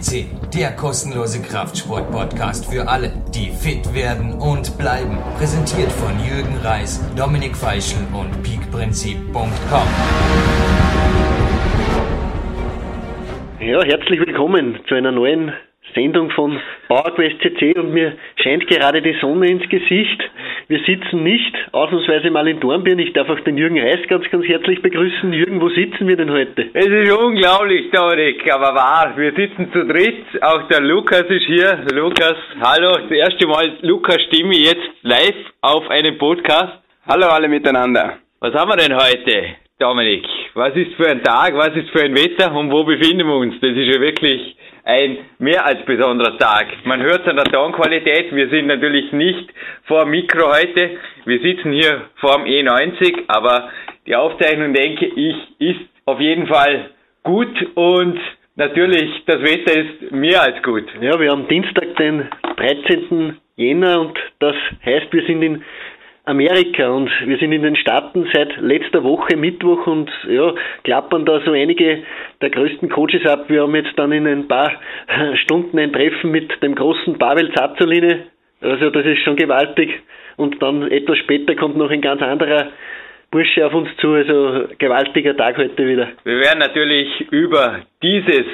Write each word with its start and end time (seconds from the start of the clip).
CC, 0.00 0.26
der 0.54 0.72
kostenlose 0.72 1.40
Kraftsport-Podcast 1.40 2.66
für 2.66 2.88
alle, 2.88 3.12
die 3.34 3.50
fit 3.50 3.94
werden 3.94 4.34
und 4.34 4.76
bleiben. 4.78 5.18
Präsentiert 5.38 5.90
von 5.92 6.12
Jürgen 6.24 6.56
Reis, 6.62 7.00
Dominik 7.16 7.56
Feischl 7.56 7.98
und 8.12 8.42
peakprinzip.com. 8.42 9.88
Ja, 13.60 13.82
herzlich 13.82 14.20
willkommen 14.20 14.78
zu 14.86 14.94
einer 14.94 15.12
neuen 15.12 15.52
Sendung 15.96 16.30
von 16.30 16.60
PowerQuest 16.88 17.40
CC 17.40 17.74
und 17.78 17.92
mir 17.92 18.12
scheint 18.42 18.66
gerade 18.68 19.00
die 19.00 19.16
Sonne 19.20 19.48
ins 19.48 19.66
Gesicht. 19.68 20.22
Wir 20.68 20.80
sitzen 20.80 21.22
nicht 21.22 21.54
ausnahmsweise 21.72 22.30
mal 22.30 22.46
in 22.46 22.60
Dornbirn. 22.60 22.98
Ich 22.98 23.14
darf 23.14 23.30
auch 23.30 23.40
den 23.40 23.56
Jürgen 23.56 23.80
Reis 23.80 24.00
ganz, 24.08 24.28
ganz 24.30 24.44
herzlich 24.46 24.82
begrüßen. 24.82 25.32
Jürgen, 25.32 25.60
wo 25.60 25.70
sitzen 25.70 26.06
wir 26.06 26.16
denn 26.16 26.30
heute? 26.30 26.66
Es 26.74 26.86
ist 26.86 27.10
unglaublich, 27.10 27.90
Dominik, 27.90 28.52
aber 28.52 28.74
wahr. 28.74 29.14
Wir 29.16 29.32
sitzen 29.32 29.72
zu 29.72 29.86
dritt. 29.86 30.24
Auch 30.42 30.68
der 30.68 30.82
Lukas 30.82 31.24
ist 31.30 31.46
hier. 31.46 31.78
Lukas, 31.94 32.36
hallo. 32.60 32.92
Das 32.92 33.10
erste 33.10 33.46
Mal 33.46 33.72
Lukas 33.80 34.22
Stimme 34.24 34.56
jetzt 34.56 34.90
live 35.02 35.52
auf 35.62 35.88
einem 35.88 36.18
Podcast. 36.18 36.74
Hallo 37.08 37.26
alle 37.28 37.48
miteinander. 37.48 38.18
Was 38.40 38.52
haben 38.52 38.68
wir 38.68 38.76
denn 38.76 38.94
heute, 38.94 39.56
Dominik? 39.78 40.26
Was 40.54 40.74
ist 40.74 40.94
für 40.94 41.08
ein 41.08 41.22
Tag? 41.22 41.56
Was 41.56 41.74
ist 41.74 41.88
für 41.90 42.02
ein 42.02 42.14
Wetter? 42.14 42.54
Und 42.54 42.70
wo 42.70 42.84
befinden 42.84 43.26
wir 43.26 43.36
uns? 43.36 43.54
Das 43.60 43.70
ist 43.70 43.94
ja 43.94 44.00
wirklich 44.00 44.56
ein 44.86 45.18
mehr 45.38 45.66
als 45.66 45.84
besonderer 45.84 46.38
Tag. 46.38 46.68
Man 46.84 47.02
hört 47.02 47.22
es 47.22 47.28
an 47.28 47.36
der 47.36 47.44
Tonqualität. 47.46 48.34
Wir 48.34 48.48
sind 48.48 48.68
natürlich 48.68 49.12
nicht 49.12 49.50
vor 49.84 50.04
dem 50.04 50.10
Mikro 50.10 50.48
heute. 50.48 50.98
Wir 51.24 51.40
sitzen 51.40 51.72
hier 51.72 52.02
vor 52.20 52.36
dem 52.36 52.44
E90, 52.44 53.24
aber 53.26 53.70
die 54.06 54.14
Aufzeichnung, 54.14 54.72
denke 54.72 55.06
ich, 55.06 55.34
ist 55.58 55.80
auf 56.04 56.20
jeden 56.20 56.46
Fall 56.46 56.90
gut 57.24 57.50
und 57.74 58.20
natürlich, 58.54 59.10
das 59.26 59.42
Wetter 59.42 59.72
ist 59.76 60.12
mehr 60.12 60.40
als 60.40 60.62
gut. 60.62 60.86
Ja, 61.00 61.18
wir 61.18 61.32
haben 61.32 61.48
Dienstag, 61.48 61.96
den 61.96 62.28
13. 62.56 63.36
Jänner 63.56 64.00
und 64.00 64.18
das 64.38 64.54
heißt, 64.84 65.12
wir 65.12 65.26
sind 65.26 65.42
in 65.42 65.64
Amerika 66.26 66.88
und 66.88 67.08
wir 67.24 67.38
sind 67.38 67.52
in 67.52 67.62
den 67.62 67.76
Staaten 67.76 68.28
seit 68.32 68.56
letzter 68.60 69.04
Woche 69.04 69.36
Mittwoch 69.36 69.86
und 69.86 70.10
ja, 70.28 70.54
klappern 70.82 71.24
da 71.24 71.40
so 71.44 71.52
einige 71.52 72.02
der 72.40 72.50
größten 72.50 72.88
Coaches 72.88 73.24
ab. 73.26 73.44
Wir 73.48 73.62
haben 73.62 73.76
jetzt 73.76 73.96
dann 73.96 74.10
in 74.10 74.26
ein 74.26 74.48
paar 74.48 74.72
Stunden 75.44 75.78
ein 75.78 75.92
Treffen 75.92 76.32
mit 76.32 76.50
dem 76.62 76.74
großen 76.74 77.16
Pavel 77.16 77.52
Zazzoline. 77.54 78.24
Also 78.60 78.90
das 78.90 79.06
ist 79.06 79.22
schon 79.22 79.36
gewaltig. 79.36 80.00
Und 80.36 80.60
dann 80.60 80.90
etwas 80.90 81.18
später 81.18 81.54
kommt 81.54 81.76
noch 81.76 81.90
ein 81.90 82.00
ganz 82.00 82.20
anderer 82.20 82.70
Bursche 83.30 83.64
auf 83.64 83.74
uns 83.74 83.88
zu. 83.98 84.08
Also 84.08 84.64
gewaltiger 84.78 85.36
Tag 85.36 85.56
heute 85.58 85.86
wieder. 85.86 86.08
Wir 86.24 86.40
werden 86.40 86.58
natürlich 86.58 87.20
über 87.30 87.82
dieses 88.02 88.46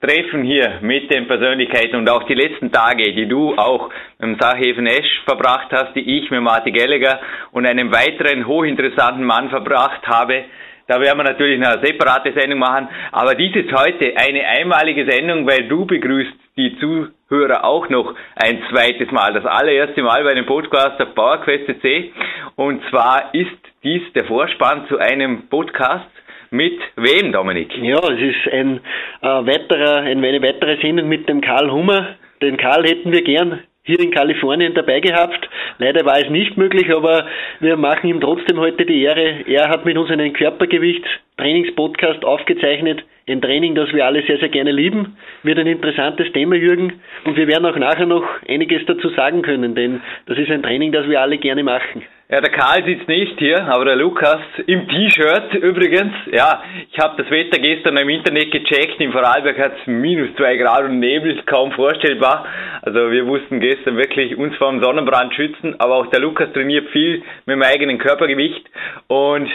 Treffen 0.00 0.44
hier 0.44 0.78
mit 0.80 1.12
den 1.12 1.26
Persönlichkeiten 1.26 1.96
und 1.96 2.08
auch 2.08 2.22
die 2.22 2.34
letzten 2.34 2.72
Tage, 2.72 3.12
die 3.12 3.26
du 3.26 3.54
auch 3.56 3.90
im 4.18 4.38
Sachhefen 4.40 4.86
Esch 4.86 5.22
verbracht 5.24 5.68
hast, 5.72 5.94
die 5.94 6.18
ich 6.18 6.30
mit 6.30 6.40
Martin 6.40 6.72
Gallagher 6.72 7.20
und 7.52 7.66
einem 7.66 7.92
weiteren 7.92 8.46
hochinteressanten 8.46 9.24
Mann 9.24 9.50
verbracht 9.50 10.06
habe, 10.06 10.44
da 10.90 11.00
werden 11.00 11.18
wir 11.18 11.24
natürlich 11.24 11.64
eine 11.64 11.80
separate 11.86 12.32
Sendung 12.32 12.58
machen. 12.58 12.88
Aber 13.12 13.36
dies 13.36 13.54
ist 13.54 13.72
heute 13.72 14.12
eine 14.16 14.44
einmalige 14.44 15.08
Sendung, 15.08 15.46
weil 15.46 15.68
du 15.68 15.86
begrüßt 15.86 16.32
die 16.56 16.76
Zuhörer 16.80 17.62
auch 17.64 17.88
noch 17.88 18.12
ein 18.34 18.60
zweites 18.70 19.08
Mal. 19.12 19.32
Das 19.32 19.46
allererste 19.46 20.02
Mal 20.02 20.24
bei 20.24 20.30
einem 20.30 20.46
Podcast 20.46 21.00
auf 21.00 21.14
PowerQuest 21.14 21.80
C. 21.80 22.12
Und 22.56 22.82
zwar 22.90 23.32
ist 23.32 23.56
dies 23.84 24.02
der 24.14 24.24
Vorspann 24.24 24.88
zu 24.88 24.98
einem 24.98 25.48
Podcast, 25.48 26.10
mit 26.50 26.78
wem, 26.96 27.32
Dominik? 27.32 27.76
Ja, 27.78 27.98
es 27.98 28.20
ist 28.20 28.52
ein, 28.52 28.80
äh, 29.22 29.26
weiterer, 29.26 30.02
eine 30.02 30.42
weitere 30.42 30.80
Sendung 30.80 31.08
mit 31.08 31.28
dem 31.28 31.40
Karl 31.40 31.70
Hummer. 31.70 32.16
Den 32.42 32.56
Karl 32.56 32.84
hätten 32.84 33.12
wir 33.12 33.22
gern 33.22 33.60
hier 33.82 34.00
in 34.00 34.10
Kalifornien 34.10 34.74
dabei 34.74 35.00
gehabt. 35.00 35.48
Leider 35.78 36.04
war 36.04 36.18
es 36.18 36.28
nicht 36.28 36.56
möglich, 36.56 36.92
aber 36.92 37.26
wir 37.60 37.76
machen 37.76 38.08
ihm 38.08 38.20
trotzdem 38.20 38.58
heute 38.58 38.84
die 38.84 39.02
Ehre. 39.02 39.44
Er 39.46 39.68
hat 39.68 39.84
mit 39.84 39.96
uns 39.96 40.10
einen 40.10 40.32
Körpergewichtstrainingspodcast 40.32 42.24
aufgezeichnet. 42.24 43.02
Ein 43.28 43.40
Training, 43.40 43.74
das 43.74 43.92
wir 43.92 44.04
alle 44.04 44.22
sehr, 44.26 44.38
sehr 44.38 44.48
gerne 44.48 44.72
lieben. 44.72 45.16
Wird 45.42 45.58
ein 45.58 45.66
interessantes 45.66 46.30
Thema, 46.32 46.56
Jürgen. 46.56 47.00
Und 47.24 47.36
wir 47.36 47.46
werden 47.46 47.66
auch 47.66 47.76
nachher 47.76 48.06
noch 48.06 48.24
einiges 48.48 48.84
dazu 48.86 49.08
sagen 49.10 49.42
können, 49.42 49.74
denn 49.74 50.02
das 50.26 50.36
ist 50.36 50.50
ein 50.50 50.62
Training, 50.62 50.92
das 50.92 51.08
wir 51.08 51.20
alle 51.20 51.38
gerne 51.38 51.62
machen. 51.62 52.02
Ja, 52.32 52.40
der 52.40 52.52
Karl 52.52 52.84
sitzt 52.84 53.08
nicht 53.08 53.40
hier, 53.40 53.60
aber 53.66 53.84
der 53.86 53.96
Lukas 53.96 54.38
im 54.66 54.86
T-Shirt 54.86 55.52
übrigens. 55.54 56.12
Ja, 56.30 56.62
ich 56.88 56.96
habe 57.00 57.20
das 57.20 57.28
Wetter 57.28 57.58
gestern 57.60 57.96
im 57.96 58.08
Internet 58.08 58.52
gecheckt. 58.52 59.00
In 59.00 59.10
Vorarlberg 59.10 59.58
hat 59.58 59.72
es 59.80 59.86
minus 59.88 60.36
zwei 60.36 60.56
Grad 60.56 60.84
und 60.84 61.00
Nebel, 61.00 61.42
kaum 61.46 61.72
vorstellbar. 61.72 62.46
Also 62.82 63.10
wir 63.10 63.24
mussten 63.24 63.58
gestern 63.58 63.96
wirklich 63.96 64.36
uns 64.36 64.54
vor 64.58 64.70
dem 64.70 64.80
Sonnenbrand 64.80 65.34
schützen. 65.34 65.74
Aber 65.80 65.96
auch 65.96 66.06
der 66.06 66.20
Lukas 66.20 66.52
trainiert 66.52 66.88
viel 66.90 67.20
mit 67.46 67.56
dem 67.56 67.62
eigenen 67.64 67.98
Körpergewicht. 67.98 68.64
Und 69.08 69.50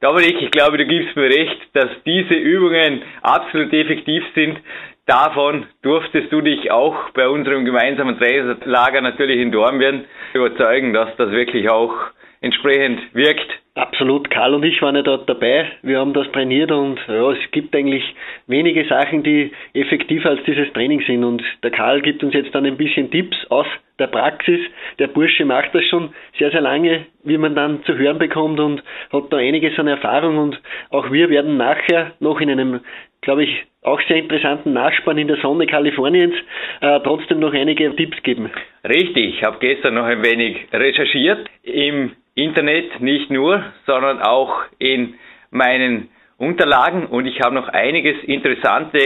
Dominik, 0.00 0.42
ich 0.42 0.50
glaube, 0.50 0.78
du 0.78 0.84
gibst 0.84 1.14
mir 1.14 1.28
recht, 1.28 1.60
dass 1.74 1.90
diese 2.04 2.34
Übungen 2.34 3.02
absolut 3.22 3.72
effektiv 3.72 4.24
sind. 4.34 4.58
Davon 5.06 5.66
durftest 5.82 6.32
du 6.32 6.40
dich 6.40 6.72
auch 6.72 7.10
bei 7.14 7.28
unserem 7.28 7.64
gemeinsamen 7.64 8.18
Trainingslager 8.18 9.00
natürlich 9.00 9.38
in 9.38 9.52
Dornbirn 9.52 10.04
überzeugen, 10.34 10.92
dass 10.92 11.14
das 11.16 11.30
wirklich 11.30 11.68
auch 11.68 11.94
entsprechend 12.40 13.14
wirkt. 13.14 13.46
Absolut, 13.76 14.30
Karl 14.30 14.54
und 14.54 14.64
ich 14.64 14.80
waren 14.80 14.96
ja 14.96 15.02
dort 15.02 15.28
dabei. 15.28 15.70
Wir 15.82 15.98
haben 16.00 16.14
das 16.14 16.30
trainiert 16.32 16.72
und 16.72 16.98
ja, 17.08 17.30
es 17.30 17.50
gibt 17.50 17.76
eigentlich 17.76 18.02
wenige 18.46 18.86
Sachen, 18.86 19.22
die 19.22 19.52
effektiver 19.74 20.30
als 20.30 20.42
dieses 20.44 20.72
Training 20.72 21.02
sind. 21.06 21.22
Und 21.22 21.42
der 21.62 21.70
Karl 21.70 22.00
gibt 22.00 22.24
uns 22.24 22.34
jetzt 22.34 22.54
dann 22.54 22.64
ein 22.64 22.78
bisschen 22.78 23.10
Tipps 23.10 23.36
aus 23.50 23.66
der 23.98 24.06
Praxis. 24.06 24.60
Der 24.98 25.08
Bursche 25.08 25.44
macht 25.44 25.74
das 25.74 25.84
schon 25.84 26.14
sehr, 26.38 26.50
sehr 26.50 26.62
lange, 26.62 27.06
wie 27.22 27.36
man 27.36 27.54
dann 27.54 27.84
zu 27.84 27.96
hören 27.96 28.18
bekommt 28.18 28.58
und 28.60 28.82
hat 29.12 29.24
da 29.30 29.36
einiges 29.36 29.78
an 29.78 29.88
Erfahrung. 29.88 30.38
Und 30.38 30.60
auch 30.90 31.12
wir 31.12 31.28
werden 31.28 31.58
nachher 31.58 32.12
noch 32.18 32.40
in 32.40 32.50
einem, 32.50 32.80
glaube 33.26 33.42
ich, 33.42 33.66
auch 33.82 34.00
sehr 34.02 34.18
interessanten 34.18 34.72
Nachspann 34.72 35.18
in 35.18 35.26
der 35.26 35.38
Sonne 35.38 35.66
Kaliforniens 35.66 36.34
äh, 36.80 37.00
trotzdem 37.00 37.40
noch 37.40 37.52
einige 37.52 37.94
Tipps 37.96 38.22
geben. 38.22 38.52
Richtig, 38.88 39.34
ich 39.34 39.42
habe 39.42 39.56
gestern 39.58 39.94
noch 39.94 40.04
ein 40.04 40.22
wenig 40.22 40.68
recherchiert 40.72 41.48
im 41.64 42.12
Internet 42.36 43.00
nicht 43.00 43.28
nur, 43.30 43.64
sondern 43.84 44.22
auch 44.22 44.62
in 44.78 45.14
meinen 45.50 46.08
Unterlagen 46.38 47.06
und 47.06 47.26
ich 47.26 47.40
habe 47.40 47.56
noch 47.56 47.68
einiges 47.68 48.22
Interessante 48.22 49.00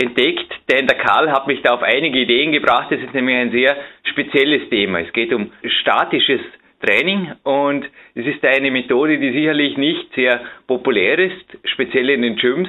entdeckt, 0.00 0.52
denn 0.70 0.86
der 0.86 0.98
Karl 0.98 1.32
hat 1.32 1.48
mich 1.48 1.62
da 1.62 1.74
auf 1.74 1.82
einige 1.82 2.20
Ideen 2.20 2.52
gebracht. 2.52 2.92
Das 2.92 3.00
ist 3.00 3.12
nämlich 3.12 3.36
ein 3.36 3.50
sehr 3.50 3.76
spezielles 4.04 4.68
Thema. 4.70 5.00
Es 5.00 5.12
geht 5.12 5.32
um 5.32 5.50
statisches 5.80 6.40
Training 6.80 7.32
und 7.42 7.86
es 8.14 8.24
ist 8.24 8.44
eine 8.44 8.70
Methode, 8.70 9.18
die 9.18 9.32
sicherlich 9.32 9.76
nicht 9.76 10.14
sehr 10.14 10.40
populär 10.68 11.18
ist, 11.18 11.58
speziell 11.64 12.08
in 12.10 12.22
den 12.22 12.36
Gyms 12.36 12.68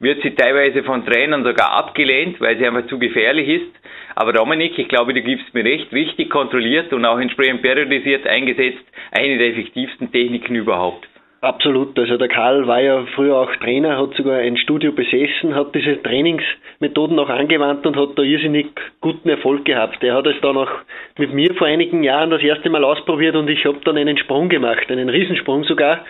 wird 0.00 0.22
sie 0.22 0.34
teilweise 0.34 0.82
von 0.82 1.04
Trainern 1.04 1.44
sogar 1.44 1.72
abgelehnt, 1.72 2.40
weil 2.40 2.58
sie 2.58 2.66
einfach 2.66 2.86
zu 2.88 2.98
gefährlich 2.98 3.48
ist. 3.48 3.72
Aber 4.16 4.32
Dominik, 4.32 4.78
ich 4.78 4.88
glaube, 4.88 5.14
du 5.14 5.22
gibst 5.22 5.52
mir 5.54 5.64
recht, 5.64 5.92
richtig 5.92 6.30
kontrolliert 6.30 6.92
und 6.92 7.04
auch 7.04 7.18
entsprechend 7.18 7.62
periodisiert 7.62 8.26
eingesetzt, 8.26 8.84
eine 9.12 9.38
der 9.38 9.48
effektivsten 9.48 10.10
Techniken 10.10 10.56
überhaupt. 10.56 11.09
Absolut. 11.42 11.98
Also 11.98 12.18
der 12.18 12.28
Karl 12.28 12.66
war 12.66 12.82
ja 12.82 13.06
früher 13.14 13.36
auch 13.36 13.50
Trainer, 13.56 13.96
hat 13.96 14.12
sogar 14.14 14.40
ein 14.40 14.58
Studio 14.58 14.92
besessen, 14.92 15.54
hat 15.54 15.74
diese 15.74 16.02
Trainingsmethoden 16.02 17.18
auch 17.18 17.30
angewandt 17.30 17.86
und 17.86 17.96
hat 17.96 18.10
da 18.16 18.22
irrsinnig 18.22 18.66
guten 19.00 19.26
Erfolg 19.30 19.64
gehabt. 19.64 20.04
Er 20.04 20.16
hat 20.16 20.26
es 20.26 20.38
dann 20.42 20.58
auch 20.58 20.70
mit 21.16 21.32
mir 21.32 21.54
vor 21.54 21.66
einigen 21.66 22.02
Jahren 22.02 22.28
das 22.28 22.42
erste 22.42 22.68
Mal 22.68 22.84
ausprobiert 22.84 23.36
und 23.36 23.48
ich 23.48 23.64
habe 23.64 23.78
dann 23.84 23.96
einen 23.96 24.18
Sprung 24.18 24.50
gemacht, 24.50 24.90
einen 24.90 25.08
Riesensprung 25.08 25.64
sogar. 25.64 26.04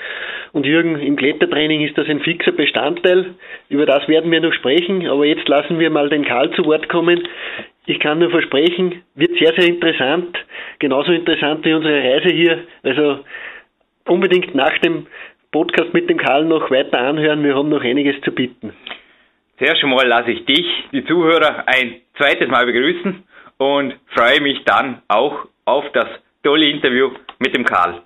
Und 0.52 0.66
Jürgen, 0.66 0.98
im 0.98 1.14
Klettertraining 1.14 1.86
ist 1.86 1.96
das 1.96 2.08
ein 2.08 2.18
fixer 2.20 2.50
Bestandteil. 2.50 3.36
Über 3.68 3.86
das 3.86 4.08
werden 4.08 4.32
wir 4.32 4.40
noch 4.40 4.52
sprechen, 4.52 5.06
aber 5.06 5.26
jetzt 5.26 5.48
lassen 5.48 5.78
wir 5.78 5.90
mal 5.90 6.08
den 6.08 6.24
Karl 6.24 6.50
zu 6.54 6.64
Wort 6.64 6.88
kommen. 6.88 7.28
Ich 7.86 8.00
kann 8.00 8.18
nur 8.18 8.30
versprechen, 8.30 9.02
wird 9.14 9.38
sehr, 9.38 9.52
sehr 9.56 9.68
interessant. 9.68 10.36
Genauso 10.80 11.12
interessant 11.12 11.64
wie 11.64 11.72
unsere 11.72 12.02
Reise 12.02 12.30
hier. 12.30 12.64
Also 12.82 13.20
unbedingt 14.06 14.54
nach 14.54 14.76
dem 14.78 15.06
Podcast 15.50 15.92
mit 15.92 16.08
dem 16.08 16.18
Karl 16.18 16.44
noch 16.44 16.70
weiter 16.70 16.98
anhören. 16.98 17.42
Wir 17.42 17.54
haben 17.54 17.68
noch 17.68 17.82
einiges 17.82 18.20
zu 18.22 18.32
bieten. 18.32 18.72
Zuerst 19.58 19.82
einmal 19.82 20.06
lasse 20.06 20.30
ich 20.30 20.44
dich, 20.46 20.66
die 20.92 21.04
Zuhörer, 21.04 21.64
ein 21.66 21.96
zweites 22.16 22.48
Mal 22.48 22.66
begrüßen 22.66 23.22
und 23.58 23.94
freue 24.14 24.40
mich 24.40 24.64
dann 24.64 25.02
auch 25.08 25.46
auf 25.64 25.84
das 25.92 26.06
tolle 26.42 26.68
Interview 26.70 27.10
mit 27.38 27.54
dem 27.54 27.64
Karl. 27.64 28.02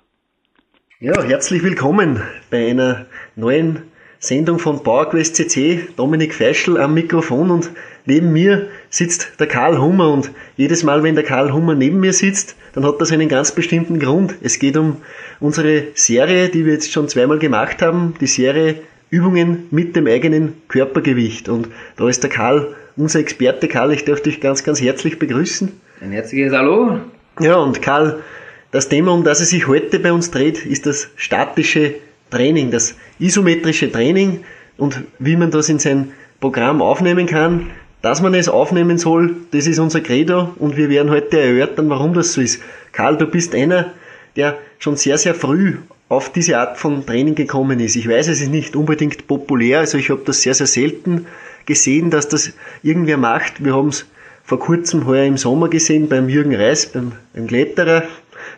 Ja, 0.99 1.23
herzlich 1.23 1.63
willkommen 1.63 2.21
bei 2.51 2.71
einer 2.71 3.05
neuen 3.35 3.91
Sendung 4.25 4.57
von 4.57 4.81
PowerQuest 4.81 5.35
CC. 5.35 5.87
Dominik 5.97 6.33
Feischl 6.33 6.79
am 6.79 6.95
Mikrofon 6.95 7.51
und 7.51 7.69
neben 8.07 8.33
mir 8.33 8.69
sitzt 8.89 9.39
der 9.39 9.45
Karl 9.45 9.79
Hummer 9.79 10.11
und 10.11 10.31
jedes 10.57 10.81
Mal, 10.81 11.03
wenn 11.03 11.13
der 11.13 11.23
Karl 11.23 11.53
Hummer 11.53 11.75
neben 11.75 11.99
mir 11.99 12.11
sitzt, 12.11 12.55
dann 12.73 12.83
hat 12.87 12.99
das 12.99 13.11
einen 13.11 13.29
ganz 13.29 13.51
bestimmten 13.51 13.99
Grund. 13.99 14.33
Es 14.41 14.57
geht 14.57 14.77
um 14.77 14.97
unsere 15.39 15.83
Serie, 15.93 16.49
die 16.49 16.65
wir 16.65 16.73
jetzt 16.73 16.91
schon 16.91 17.07
zweimal 17.07 17.37
gemacht 17.37 17.83
haben, 17.83 18.15
die 18.19 18.25
Serie 18.25 18.77
Übungen 19.11 19.67
mit 19.69 19.95
dem 19.95 20.07
eigenen 20.07 20.53
Körpergewicht. 20.69 21.47
Und 21.47 21.67
da 21.95 22.09
ist 22.09 22.23
der 22.23 22.31
Karl 22.31 22.73
unser 22.97 23.19
Experte 23.19 23.67
Karl. 23.67 23.93
Ich 23.93 24.05
darf 24.05 24.21
dich 24.21 24.41
ganz, 24.41 24.63
ganz 24.63 24.81
herzlich 24.81 25.19
begrüßen. 25.19 25.71
Ein 26.01 26.11
herzliches 26.11 26.51
Hallo. 26.51 26.97
Ja, 27.39 27.57
und 27.57 27.79
Karl, 27.83 28.23
das 28.71 28.89
Thema, 28.89 29.13
um 29.13 29.23
das 29.23 29.39
es 29.39 29.51
sich 29.51 29.67
heute 29.67 29.99
bei 29.99 30.11
uns 30.11 30.31
dreht, 30.31 30.65
ist 30.65 30.87
das 30.87 31.09
statische 31.15 31.93
Training, 32.29 32.71
das 32.71 32.95
isometrische 33.19 33.91
Training 33.91 34.43
und 34.77 35.01
wie 35.19 35.35
man 35.35 35.51
das 35.51 35.69
in 35.69 35.79
sein 35.79 36.11
Programm 36.39 36.81
aufnehmen 36.81 37.27
kann. 37.27 37.71
Dass 38.01 38.21
man 38.21 38.35
es 38.35 38.49
aufnehmen 38.49 38.99
soll, 38.99 39.35
das 39.51 39.65
ist 39.65 39.79
unser 39.79 40.01
Credo 40.01 40.53
und 40.59 40.77
wir 40.77 40.89
werden 40.89 41.09
heute 41.09 41.39
erörtern, 41.39 41.89
warum 41.89 42.13
das 42.13 42.33
so 42.33 42.41
ist. 42.41 42.61
Karl, 42.91 43.17
du 43.17 43.25
bist 43.25 43.55
einer, 43.55 43.93
der 44.35 44.57
schon 44.77 44.95
sehr, 44.95 45.17
sehr 45.17 45.33
früh 45.33 45.77
auf 46.07 46.31
diese 46.31 46.59
Art 46.59 46.77
von 46.77 47.05
Training 47.05 47.33
gekommen 47.33 47.79
ist. 47.79 47.95
Ich 47.95 48.07
weiß, 48.07 48.27
es 48.27 48.41
ist 48.41 48.51
nicht 48.51 48.75
unbedingt 48.75 49.25
populär, 49.27 49.79
also 49.79 49.97
ich 49.97 50.11
habe 50.11 50.21
das 50.23 50.41
sehr, 50.41 50.53
sehr 50.53 50.67
selten 50.67 51.25
gesehen, 51.65 52.11
dass 52.11 52.27
das 52.27 52.53
irgendwer 52.83 53.17
macht. 53.17 53.63
Wir 53.63 53.73
haben 53.73 53.89
es 53.89 54.05
vor 54.43 54.59
kurzem 54.59 55.07
heuer 55.07 55.25
im 55.25 55.37
Sommer 55.37 55.69
gesehen 55.69 56.07
beim 56.07 56.29
Jürgen 56.29 56.55
Reis, 56.55 56.85
beim, 56.85 57.13
beim 57.33 57.47
Kletterer. 57.47 58.03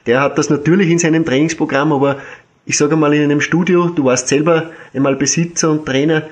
Der 0.05 0.19
hat 0.19 0.37
das 0.37 0.49
natürlich 0.49 0.89
in 0.89 0.99
seinem 0.99 1.23
Trainingsprogramm, 1.23 1.93
aber 1.93 2.17
ich 2.67 2.77
sage 2.77 2.97
mal 2.97 3.13
in 3.13 3.23
einem 3.23 3.39
Studio, 3.39 3.87
du 3.87 4.03
warst 4.03 4.27
selber 4.27 4.71
einmal 4.93 5.15
Besitzer 5.15 5.71
und 5.71 5.85
Trainer, 5.85 6.23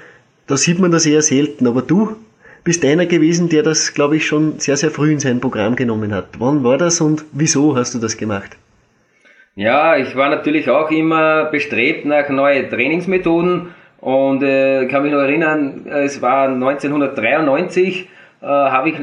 da 0.48 0.58
sieht 0.58 0.80
man 0.80 0.92
das 0.92 1.06
eher 1.06 1.22
selten. 1.22 1.66
Aber 1.66 1.82
du 1.82 2.18
bist 2.66 2.84
einer 2.84 3.06
gewesen, 3.06 3.48
der 3.48 3.64
das, 3.64 3.94
glaube 3.94 4.18
ich, 4.18 4.28
schon 4.28 4.60
sehr, 4.60 4.76
sehr 4.76 4.92
früh 4.92 5.14
in 5.14 5.20
sein 5.20 5.40
Programm 5.40 5.78
genommen 5.78 6.14
hat. 6.14 6.28
Wann 6.40 6.62
war 6.66 6.78
das 6.78 7.00
und 7.00 7.24
wieso 7.32 7.78
hast 7.78 7.96
du 7.96 8.00
das 8.00 8.18
gemacht? 8.18 8.58
Ja, 9.56 9.96
ich 9.96 10.14
war 10.18 10.30
natürlich 10.30 10.70
auch 10.70 10.92
immer 10.92 11.46
bestrebt 11.46 12.04
nach 12.04 12.28
neuen 12.28 12.70
Trainingsmethoden 12.70 13.68
und 14.02 14.44
äh, 14.44 14.88
kann 14.88 15.04
mich 15.04 15.14
noch 15.14 15.22
erinnern, 15.22 15.86
es 15.88 16.22
war 16.22 16.50
1993, 16.50 18.10
äh, 18.42 18.46
habe 18.46 18.90
ich 18.90 18.96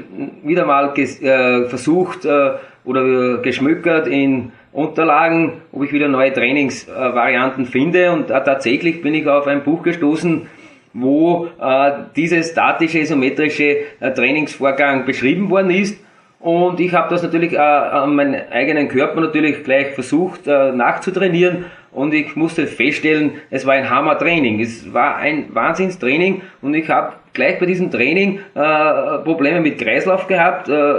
wieder 0.45 0.67
mal 0.67 0.93
äh, 0.99 1.65
versucht 1.65 2.27
äh, 2.27 2.51
oder 2.85 3.39
geschmückert 3.39 4.07
in 4.07 4.53
Unterlagen, 4.73 5.63
ob 5.73 5.85
ich 5.85 5.93
wieder 5.93 6.09
neue 6.09 6.33
Trainingsvarianten 6.33 7.67
finde. 7.67 8.13
Und 8.13 8.31
äh, 8.31 8.45
tatsächlich 8.45 9.03
bin 9.03 9.15
ich 9.15 9.27
auf 9.27 9.47
ein 9.47 9.65
Buch 9.65 9.83
gestoßen, 9.83 10.47
wo 10.95 11.49
äh, 11.61 12.43
statische 12.43 12.99
isometrische 12.99 13.77
Trainingsvorgang 14.01 15.05
beschrieben 15.05 15.51
worden 15.51 15.71
ist. 15.71 15.99
Und 16.43 16.81
ich 16.81 16.93
habe 16.93 17.09
das 17.09 17.23
natürlich 17.23 17.53
äh, 17.53 17.59
an 17.59 18.17
meinen 18.17 18.35
eigenen 18.51 18.89
Körper 18.89 19.21
natürlich 19.21 19.63
gleich 19.63 19.95
versucht 19.95 20.49
äh, 20.49 20.73
nachzutrainieren 20.73 21.67
und 21.93 22.15
ich 22.15 22.37
musste 22.37 22.67
feststellen, 22.67 23.33
es 23.51 23.67
war 23.67 23.75
ein 23.75 23.89
Hammer-Training. 23.89 24.61
Es 24.61 24.93
war 24.95 25.17
ein 25.17 25.55
Wahnsinnstraining 25.55 26.41
und 26.63 26.75
ich 26.75 26.89
habe 26.89 27.13
gleich 27.35 27.59
bei 27.59 27.67
diesem 27.67 27.91
Training 27.91 28.41
äh, 28.55 29.19
Probleme 29.25 29.61
mit 29.61 29.79
Kreislauf 29.79 30.27
gehabt. 30.27 30.69
Äh, 30.69 30.95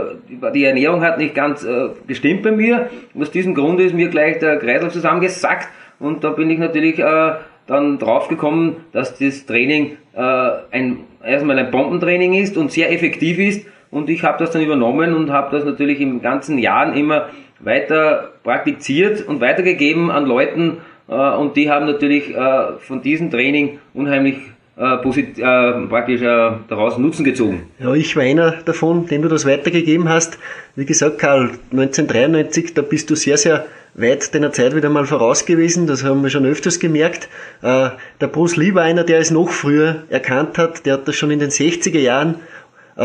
die 0.54 0.64
Ernährung 0.64 1.02
hat 1.02 1.18
nicht 1.18 1.34
ganz 1.34 1.64
äh, 1.64 1.90
gestimmt 2.08 2.44
bei 2.44 2.52
mir. 2.52 2.90
Aus 3.20 3.32
diesem 3.32 3.56
Grund 3.56 3.80
ist 3.80 3.96
mir 3.96 4.10
gleich 4.10 4.38
der 4.38 4.60
Kreislauf 4.60 4.94
zusammengesackt 4.94 5.68
und 6.00 6.24
da 6.24 6.30
bin 6.30 6.50
ich 6.52 6.60
natürlich 6.60 7.00
äh, 7.00 7.32
dann 7.66 7.98
draufgekommen, 7.98 8.78
dass 8.92 9.18
das 9.18 9.48
Training 9.48 9.98
äh, 10.14 10.50
ein, 10.72 11.00
erstmal 11.26 11.58
ein 11.58 11.72
Bombentraining 11.72 12.36
ist 12.36 12.56
und 12.56 12.72
sehr 12.72 12.92
effektiv 12.92 13.40
ist 13.40 13.66
und 13.90 14.10
ich 14.10 14.24
habe 14.24 14.38
das 14.40 14.52
dann 14.52 14.62
übernommen 14.62 15.14
und 15.14 15.32
habe 15.32 15.56
das 15.56 15.66
natürlich 15.66 16.02
im 16.02 16.22
ganzen 16.22 16.58
Jahren 16.58 16.94
immer 16.94 17.30
weiter 17.64 18.34
praktiziert 18.44 19.28
und 19.28 19.42
weitergegeben 19.42 20.12
an 20.12 20.26
Leuten 20.26 20.78
äh, 21.08 21.36
und 21.36 21.56
die 21.56 21.70
haben 21.70 21.86
natürlich 21.86 22.36
äh, 22.36 22.78
von 22.80 23.02
diesem 23.02 23.30
Training 23.32 23.80
unheimlich 23.94 24.38
äh, 24.76 24.98
posit 24.98 25.36
praktisch 25.36 26.22
daraus 26.22 26.98
Nutzen 26.98 27.24
gezogen. 27.24 27.68
Ja, 27.80 27.94
ich 27.94 28.16
war 28.16 28.24
einer 28.24 28.56
davon, 28.66 29.06
dem 29.06 29.22
du 29.22 29.28
das 29.28 29.46
weitergegeben 29.46 30.10
hast. 30.10 30.40
Wie 30.76 30.86
gesagt, 30.86 31.20
Karl, 31.20 31.52
1993, 31.72 32.74
da 32.74 32.82
bist 32.82 33.10
du 33.10 33.16
sehr, 33.16 33.38
sehr 33.38 33.66
weit 33.94 34.34
deiner 34.34 34.52
Zeit 34.52 34.76
wieder 34.76 34.90
mal 34.90 35.06
voraus 35.06 35.46
gewesen. 35.46 35.86
Das 35.86 36.04
haben 36.04 36.24
wir 36.24 36.32
schon 36.32 36.46
öfters 36.48 36.80
gemerkt. 36.80 37.30
Der 37.62 37.98
Bruce 38.20 38.56
Lee 38.56 38.74
war 38.74 38.82
einer, 38.82 39.04
der 39.04 39.20
es 39.20 39.30
noch 39.30 39.52
früher 39.52 40.06
erkannt 40.10 40.58
hat. 40.58 40.88
Der 40.88 40.94
hat 40.94 41.08
das 41.08 41.16
schon 41.16 41.30
in 41.30 41.38
den 41.38 41.52
60er 41.52 42.00
Jahren 42.00 42.38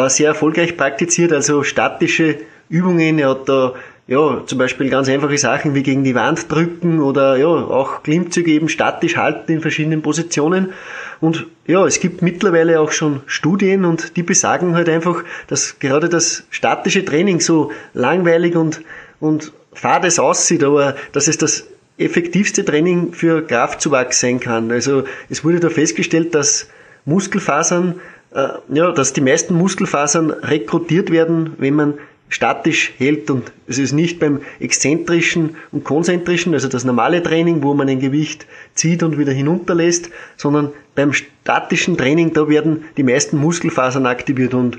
sehr 0.07 0.29
erfolgreich 0.29 0.79
praktiziert, 0.79 1.35
also 1.35 1.63
statische 1.63 2.37
Übungen. 2.71 3.19
Er 3.19 3.31
hat 3.31 3.47
da 3.47 3.75
ja, 4.09 4.43
zum 4.47 4.59
Beispiel 4.59 4.89
ganz 4.89 5.09
einfache 5.11 5.37
Sachen 5.37 5.75
wie 5.75 5.83
gegen 5.83 6.03
die 6.03 6.15
Wand 6.15 6.51
drücken 6.51 7.01
oder 7.01 7.37
ja, 7.37 7.47
auch 7.47 8.03
Klimmzüge 8.03 8.51
eben 8.51 8.71
statisch 8.71 9.19
halten 9.19 9.53
in 9.53 9.61
verschiedenen 9.61 10.01
Positionen. 10.01 10.73
Und 11.21 11.47
ja, 11.67 11.85
es 11.87 12.01
gibt 12.01 12.23
mittlerweile 12.23 12.81
auch 12.81 12.91
schon 12.91 13.21
Studien 13.27 13.85
und 13.85 14.17
die 14.17 14.23
besagen 14.23 14.75
halt 14.75 14.89
einfach, 14.89 15.25
dass 15.47 15.79
gerade 15.79 16.09
das 16.09 16.45
statische 16.49 17.05
Training 17.05 17.41
so 17.41 17.71
langweilig 17.93 18.57
und, 18.57 18.81
und 19.21 19.53
fades 19.75 20.19
aussieht, 20.19 20.65
aber 20.65 20.97
dass 21.13 21.29
es 21.29 21.37
das 21.37 21.67
effektivste 21.99 22.65
Training 22.65 23.13
für 23.13 23.47
Kraftzuwachs 23.47 24.21
sein 24.21 24.41
kann. 24.41 24.71
Also 24.71 25.05
es 25.29 25.45
wurde 25.45 25.61
da 25.61 25.69
festgestellt, 25.69 26.35
dass 26.35 26.71
Muskelfasern 27.05 27.97
äh, 28.35 28.49
ja, 28.69 28.93
dass 28.93 29.13
die 29.13 29.21
meisten 29.21 29.55
Muskelfasern 29.55 30.31
rekrutiert 30.31 31.11
werden, 31.11 31.55
wenn 31.59 31.75
man 31.75 31.95
statisch 32.29 32.93
hält 32.99 33.31
und 33.31 33.53
es 33.67 33.79
ist 33.79 33.93
nicht 33.93 34.19
beim 34.19 34.41
exzentrischen 34.61 35.57
und 35.73 35.85
konzentrischen, 35.85 36.53
also 36.55 36.69
das 36.69 36.85
normale 36.85 37.23
Training, 37.23 37.63
wo 37.63 37.75
man 37.75 37.89
ein 37.89 38.01
Gewicht 38.01 38.47
zieht 38.75 39.03
und 39.03 39.19
wieder 39.19 39.33
hinunterlässt, 39.33 40.11
sondern 40.37 40.71
beim 40.95 41.13
statischen 41.13 41.97
Training, 41.97 42.33
da 42.33 42.49
werden 42.49 42.85
die 42.97 43.03
meisten 43.03 43.39
Muskelfasern 43.39 44.07
aktiviert 44.07 44.55
und 44.55 44.79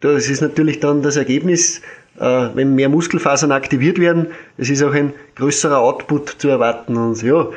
das 0.00 0.28
ist 0.28 0.40
natürlich 0.40 0.80
dann 0.80 1.02
das 1.02 1.16
Ergebnis, 1.16 1.80
äh, 2.18 2.48
wenn 2.54 2.74
mehr 2.74 2.88
Muskelfasern 2.88 3.52
aktiviert 3.52 3.98
werden, 3.98 4.28
es 4.56 4.70
ist 4.70 4.82
auch 4.82 4.94
ein 4.94 5.12
größerer 5.36 5.78
Output 5.78 6.36
zu 6.38 6.48
erwarten 6.48 6.96
und 6.96 7.22
ja, 7.22 7.48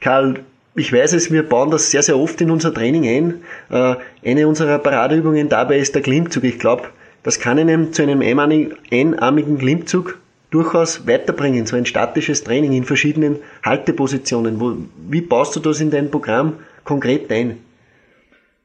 Karl, 0.00 0.40
ich 0.76 0.92
weiß 0.92 1.14
es, 1.14 1.32
wir 1.32 1.42
bauen 1.42 1.70
das 1.70 1.90
sehr, 1.90 2.02
sehr 2.02 2.18
oft 2.18 2.38
in 2.42 2.50
unser 2.50 2.72
Training 2.72 3.06
ein. 3.06 3.34
Äh, 3.70 3.96
eine 4.28 4.46
unserer 4.46 4.78
Paradeübungen 4.78 5.48
dabei 5.48 5.78
ist 5.78 5.94
der 5.94 6.02
Klimmzug. 6.02 6.44
Ich 6.44 6.58
glaube, 6.58 6.88
das 7.26 7.40
kann 7.40 7.58
einem 7.58 7.92
zu 7.92 8.02
einem 8.02 8.22
einarmigen 8.22 9.58
Klimmzug 9.58 10.16
durchaus 10.52 11.08
weiterbringen, 11.08 11.66
so 11.66 11.74
ein 11.74 11.84
statisches 11.84 12.44
Training 12.44 12.72
in 12.72 12.84
verschiedenen 12.84 13.40
Haltepositionen. 13.64 14.88
wie 15.10 15.22
baust 15.22 15.56
du 15.56 15.60
das 15.60 15.80
in 15.80 15.90
dein 15.90 16.08
Programm 16.08 16.52
konkret 16.84 17.28
ein? 17.32 17.58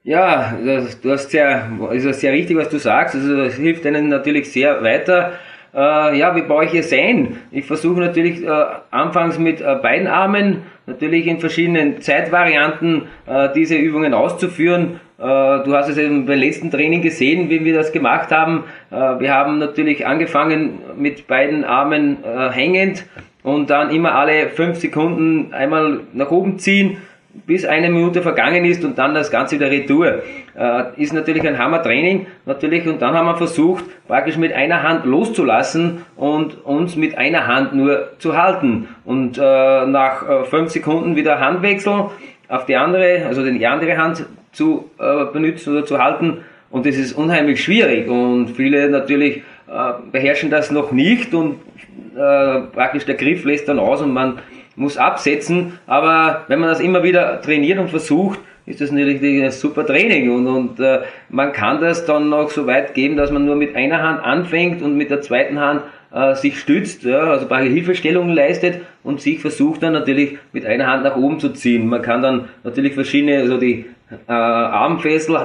Ja, 0.04 0.56
du 0.64 1.12
hast 1.12 1.32
sehr, 1.32 1.72
also 1.90 2.12
sehr 2.12 2.34
richtig, 2.34 2.56
was 2.56 2.70
du 2.70 2.78
sagst. 2.78 3.16
Also 3.16 3.36
das 3.36 3.56
hilft 3.56 3.84
einem 3.88 4.10
natürlich 4.10 4.52
sehr 4.52 4.84
weiter. 4.84 5.40
Äh, 5.74 6.18
ja, 6.18 6.36
wie 6.36 6.42
baue 6.42 6.66
ich 6.66 6.74
es 6.74 6.92
ein? 6.92 7.38
Ich 7.50 7.66
versuche 7.66 8.00
natürlich 8.02 8.44
äh, 8.44 8.50
anfangs 8.92 9.40
mit 9.40 9.62
äh, 9.62 9.76
beiden 9.82 10.08
Armen, 10.08 10.64
natürlich 10.86 11.28
in 11.28 11.40
verschiedenen 11.40 12.02
Zeitvarianten 12.02 13.04
äh, 13.26 13.50
diese 13.56 13.76
Übungen 13.76 14.14
auszuführen. 14.14 15.00
Äh, 15.18 15.24
du 15.24 15.74
hast 15.74 15.88
es 15.88 15.98
eben 15.98 16.26
beim 16.26 16.40
letzten 16.40 16.72
Training 16.72 17.02
gesehen, 17.02 17.50
wie 17.50 17.64
wir 17.64 17.74
das 17.74 17.94
gemacht 17.94 18.32
haben. 18.32 18.66
Äh, 18.90 18.96
wir 18.96 19.34
haben 19.34 19.60
natürlich 19.60 20.06
angefangen 20.06 20.80
mit 20.98 21.28
beiden 21.28 21.64
Armen 21.64 22.18
hängend 22.52 23.06
und 23.44 23.70
dann 23.70 23.92
immer 23.92 24.16
alle 24.16 24.50
fünf 24.50 24.78
Sekunden 24.78 25.54
einmal 25.54 26.02
nach 26.14 26.32
oben 26.32 26.60
ziehen 26.60 26.98
bis 27.46 27.66
eine 27.66 27.90
Minute 27.90 28.22
vergangen 28.22 28.66
ist 28.66 28.84
und 28.84 28.98
dann 28.98 29.14
das 29.14 29.32
Ganze 29.32 29.56
wieder 29.56 29.72
retour. 29.72 30.22
Äh, 30.58 30.84
ist 30.98 31.14
natürlich 31.14 31.48
ein 31.48 31.58
Hammer-Training, 31.58 32.28
natürlich, 32.46 32.88
und 32.88 33.02
dann 33.02 33.14
haben 33.14 33.26
wir 33.26 33.38
versucht, 33.38 33.86
praktisch 34.08 34.38
mit 34.38 34.54
einer 34.54 34.84
Hand 34.84 35.06
loszulassen 35.06 36.06
und 36.16 36.66
uns 36.66 36.96
mit 36.96 37.18
einer 37.18 37.48
Hand 37.48 37.74
nur 37.74 38.10
zu 38.20 38.38
halten. 38.38 38.90
Und 39.06 39.38
äh, 39.38 39.42
nach 39.42 40.28
äh, 40.28 40.44
fünf 40.46 40.72
Sekunden 40.72 41.16
wieder 41.16 41.40
Handwechsel 41.40 42.10
auf 42.48 42.66
die 42.66 42.76
andere, 42.76 43.26
also 43.28 43.44
die 43.44 43.66
andere 43.66 43.98
Hand 43.98 44.26
zu 44.52 44.90
äh, 45.00 45.26
benutzen 45.32 45.74
oder 45.74 45.86
zu 45.86 45.98
halten. 46.04 46.40
Und 46.70 46.86
das 46.86 46.96
ist 46.96 47.14
unheimlich 47.14 47.64
schwierig 47.64 48.10
und 48.10 48.50
viele 48.50 48.90
natürlich 48.90 49.38
äh, 49.38 49.94
beherrschen 50.12 50.50
das 50.50 50.72
noch 50.72 50.92
nicht 50.92 51.34
und 51.34 51.60
äh, 52.16 52.62
praktisch 52.74 53.06
der 53.06 53.16
Griff 53.16 53.44
lässt 53.44 53.68
dann 53.68 53.80
aus 53.80 54.02
und 54.02 54.14
man 54.14 54.40
muss 54.76 54.98
absetzen, 54.98 55.80
aber 55.88 56.46
wenn 56.48 56.60
man 56.60 56.70
das 56.70 56.80
immer 56.80 57.04
wieder 57.04 57.42
trainiert 57.42 57.80
und 57.80 57.90
versucht, 57.90 58.40
ist 58.66 58.82
das 58.82 58.92
natürlich 58.92 59.44
ein 59.44 59.52
super 59.52 59.86
Training. 59.86 60.32
Und, 60.32 60.48
und 60.48 60.80
äh, 60.80 61.02
man 61.30 61.52
kann 61.52 61.82
das 61.82 62.06
dann 62.06 62.30
noch 62.30 62.50
so 62.50 62.68
weit 62.68 62.94
geben, 62.94 63.18
dass 63.18 63.32
man 63.32 63.46
nur 63.46 63.56
mit 63.56 63.76
einer 63.76 64.02
Hand 64.02 64.24
anfängt 64.24 64.82
und 64.82 64.96
mit 64.96 65.10
der 65.10 65.22
zweiten 65.22 65.60
Hand 65.60 65.82
äh, 66.14 66.36
sich 66.36 66.60
stützt, 66.60 67.04
ja, 67.04 67.20
also 67.20 67.50
ein 67.50 67.72
Hilfestellungen 67.72 68.36
leistet 68.36 68.82
und 69.04 69.22
sich 69.22 69.40
versucht 69.40 69.84
dann 69.84 69.94
natürlich 69.94 70.38
mit 70.52 70.66
einer 70.66 70.88
Hand 70.88 71.04
nach 71.04 71.16
oben 71.16 71.40
zu 71.40 71.50
ziehen. 71.50 71.88
Man 71.88 72.02
kann 72.02 72.22
dann 72.22 72.50
natürlich 72.64 72.94
verschiedene, 72.94 73.40
also 73.40 73.58
die 73.58 73.86
äh, 74.28 74.32
Armfessel 74.32 75.38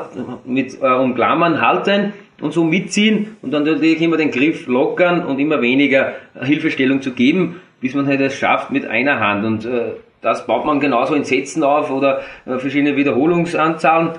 mit 0.45 0.80
äh, 0.80 0.87
umklammern 0.87 1.61
halten 1.61 2.12
und 2.40 2.52
so 2.52 2.64
mitziehen 2.64 3.37
und 3.42 3.52
dann 3.52 3.64
natürlich 3.64 4.02
immer 4.02 4.16
den 4.16 4.30
Griff 4.30 4.66
lockern 4.66 5.25
und 5.25 5.38
immer 5.38 5.62
weniger 5.62 6.12
Hilfestellung 6.40 7.00
zu 7.00 7.12
geben 7.12 7.61
bis 7.80 7.95
man 7.95 8.06
halt 8.06 8.21
es 8.21 8.35
schafft 8.35 8.71
mit 8.71 8.87
einer 8.87 9.21
Hand. 9.21 9.45
Und 9.45 9.64
äh, 9.64 9.92
das 10.21 10.47
baut 10.47 10.64
man 10.64 10.80
genauso 10.80 11.14
in 11.14 11.25
Sätzen 11.25 11.62
auf 11.62 11.90
oder 11.90 12.21
äh, 12.47 12.59
verschiedene 12.59 12.97
Wiederholungsanzahlen. 12.97 14.12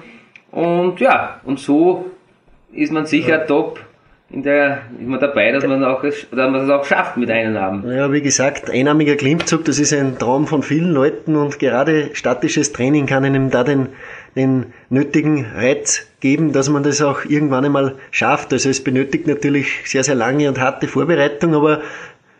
Und 0.52 1.00
ja, 1.00 1.42
und 1.44 1.60
so 1.60 2.06
ist 2.72 2.92
man 2.92 3.06
sicher 3.06 3.46
top 3.46 3.80
in 4.30 4.44
der, 4.44 4.82
ist 5.00 5.08
man 5.08 5.22
dabei, 5.22 5.52
dass 5.54 5.66
man 5.66 5.84
auch, 5.86 6.02
dass 6.02 6.28
man 6.32 6.56
es 6.56 6.70
auch 6.70 6.84
schafft 6.84 7.16
mit 7.16 7.32
einem 7.32 7.56
Abend. 7.56 7.86
Ja, 7.86 8.12
wie 8.12 8.22
gesagt, 8.22 8.70
einarmiger 8.70 9.16
Klimmzug, 9.16 9.64
das 9.64 9.80
ist 9.80 9.94
ein 9.94 10.20
Traum 10.20 10.48
von 10.48 10.64
vielen 10.64 10.92
Leuten 10.92 11.38
und 11.38 11.60
gerade 11.60 12.10
statisches 12.14 12.74
Training 12.74 13.06
kann 13.06 13.24
einem 13.24 13.50
da 13.52 13.64
den, 13.64 13.90
den 14.36 14.68
nötigen 14.90 15.46
Reiz 15.56 16.08
geben, 16.20 16.52
dass 16.52 16.70
man 16.70 16.84
das 16.84 17.02
auch 17.02 17.24
irgendwann 17.24 17.64
einmal 17.64 17.96
schafft. 18.12 18.52
Also 18.52 18.70
es 18.70 18.84
benötigt 18.84 19.28
natürlich 19.28 19.84
sehr, 19.86 20.04
sehr 20.04 20.16
lange 20.16 20.50
und 20.50 20.60
harte 20.60 20.90
Vorbereitung, 20.90 21.56
aber 21.56 21.82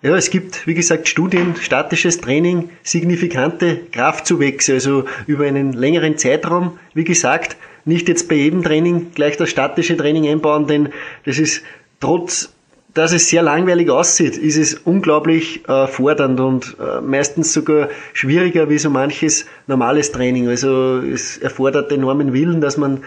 ja, 0.02 0.16
es 0.16 0.30
gibt, 0.30 0.68
wie 0.68 0.74
gesagt, 0.74 1.08
Studien, 1.08 1.56
statisches 1.60 2.22
Training, 2.22 2.70
signifikante 2.84 3.80
Kraftzuwächse, 3.92 4.74
also 4.74 5.06
über 5.26 5.46
einen 5.46 5.74
längeren 5.74 6.18
Zeitraum, 6.18 6.78
wie 6.94 7.04
gesagt, 7.04 7.58
nicht 7.86 8.08
jetzt 8.08 8.30
bei 8.30 8.36
jedem 8.36 8.64
Training 8.64 9.12
gleich 9.16 9.38
das 9.38 9.50
statische 9.50 9.98
Training 9.98 10.28
einbauen, 10.28 10.68
denn 10.68 10.90
das 11.26 11.40
ist 11.40 11.64
trotz 12.00 12.54
dass 12.98 13.14
es 13.14 13.30
sehr 13.30 13.44
langweilig 13.44 13.92
aussieht, 13.92 14.38
ist 14.38 14.58
es 14.58 14.74
unglaublich 14.74 15.68
äh, 15.70 15.86
fordernd 15.86 16.40
und 16.40 16.78
äh, 16.80 17.00
meistens 17.00 17.54
sogar 17.54 17.90
schwieriger 18.14 18.72
wie 18.72 18.80
so 18.80 18.90
manches 18.90 19.46
normales 19.68 20.12
Training. 20.12 20.48
Also 20.48 20.98
es 21.02 21.38
erfordert 21.38 21.92
enormen 21.92 22.34
Willen, 22.34 22.60
dass 22.60 22.76
man 22.78 23.04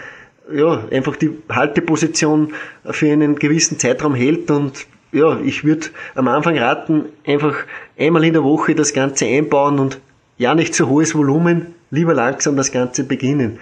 ja 0.53 0.85
einfach 0.91 1.17
die 1.17 1.31
Halteposition 1.49 2.53
für 2.85 3.11
einen 3.11 3.35
gewissen 3.35 3.79
Zeitraum 3.79 4.15
hält 4.15 4.49
und 4.49 4.85
ja, 5.11 5.39
ich 5.41 5.63
würde 5.63 5.87
am 6.15 6.27
Anfang 6.27 6.57
raten, 6.57 7.05
einfach 7.25 7.55
einmal 7.97 8.23
in 8.23 8.33
der 8.33 8.43
Woche 8.43 8.75
das 8.75 8.93
Ganze 8.93 9.25
einbauen 9.25 9.79
und 9.79 9.99
ja 10.37 10.55
nicht 10.55 10.73
so 10.73 10.87
hohes 10.87 11.15
Volumen, 11.15 11.67
lieber 11.91 12.13
langsam 12.13 12.55
das 12.55 12.71
Ganze 12.71 13.03
beginnen. 13.03 13.59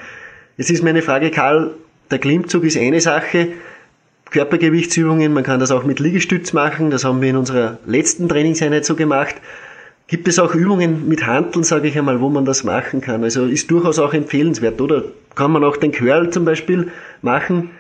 Jetzt 0.58 0.70
ist 0.70 0.84
meine 0.84 1.02
Frage, 1.02 1.32
Karl, 1.32 1.72
der 2.12 2.20
Klimmzug 2.20 2.64
ist 2.64 2.78
eine 2.78 3.02
Sache, 3.02 3.50
Körpergewichtsübungen, 4.32 5.34
man 5.34 5.44
kann 5.44 5.60
das 5.60 5.72
auch 5.72 5.84
mit 5.84 6.00
Liegestütz 6.00 6.54
machen, 6.54 6.92
das 6.92 7.04
haben 7.04 7.22
wir 7.22 7.30
in 7.30 7.36
unserer 7.36 7.80
letzten 7.86 8.30
Trainingseinheit 8.30 8.86
so 8.86 8.96
gemacht. 8.96 9.36
Gibt 10.08 10.28
es 10.28 10.40
auch 10.40 10.56
Übungen 10.56 11.08
mit 11.08 11.26
Handeln, 11.26 11.64
sage 11.64 11.88
ich 11.88 11.98
einmal, 11.98 12.20
wo 12.20 12.30
man 12.30 12.46
das 12.46 12.64
machen 12.64 13.02
kann? 13.02 13.24
Also 13.24 13.46
ist 13.46 13.70
durchaus 13.70 14.00
auch 14.00 14.14
empfehlenswert, 14.14 14.82
oder? 14.82 15.04
Kann 15.36 15.52
man 15.52 15.64
auch 15.64 15.78
den 15.78 15.92
Curl 15.92 16.30
zum 16.32 16.46
Beispiel 16.46 16.92
machen? 17.22 17.72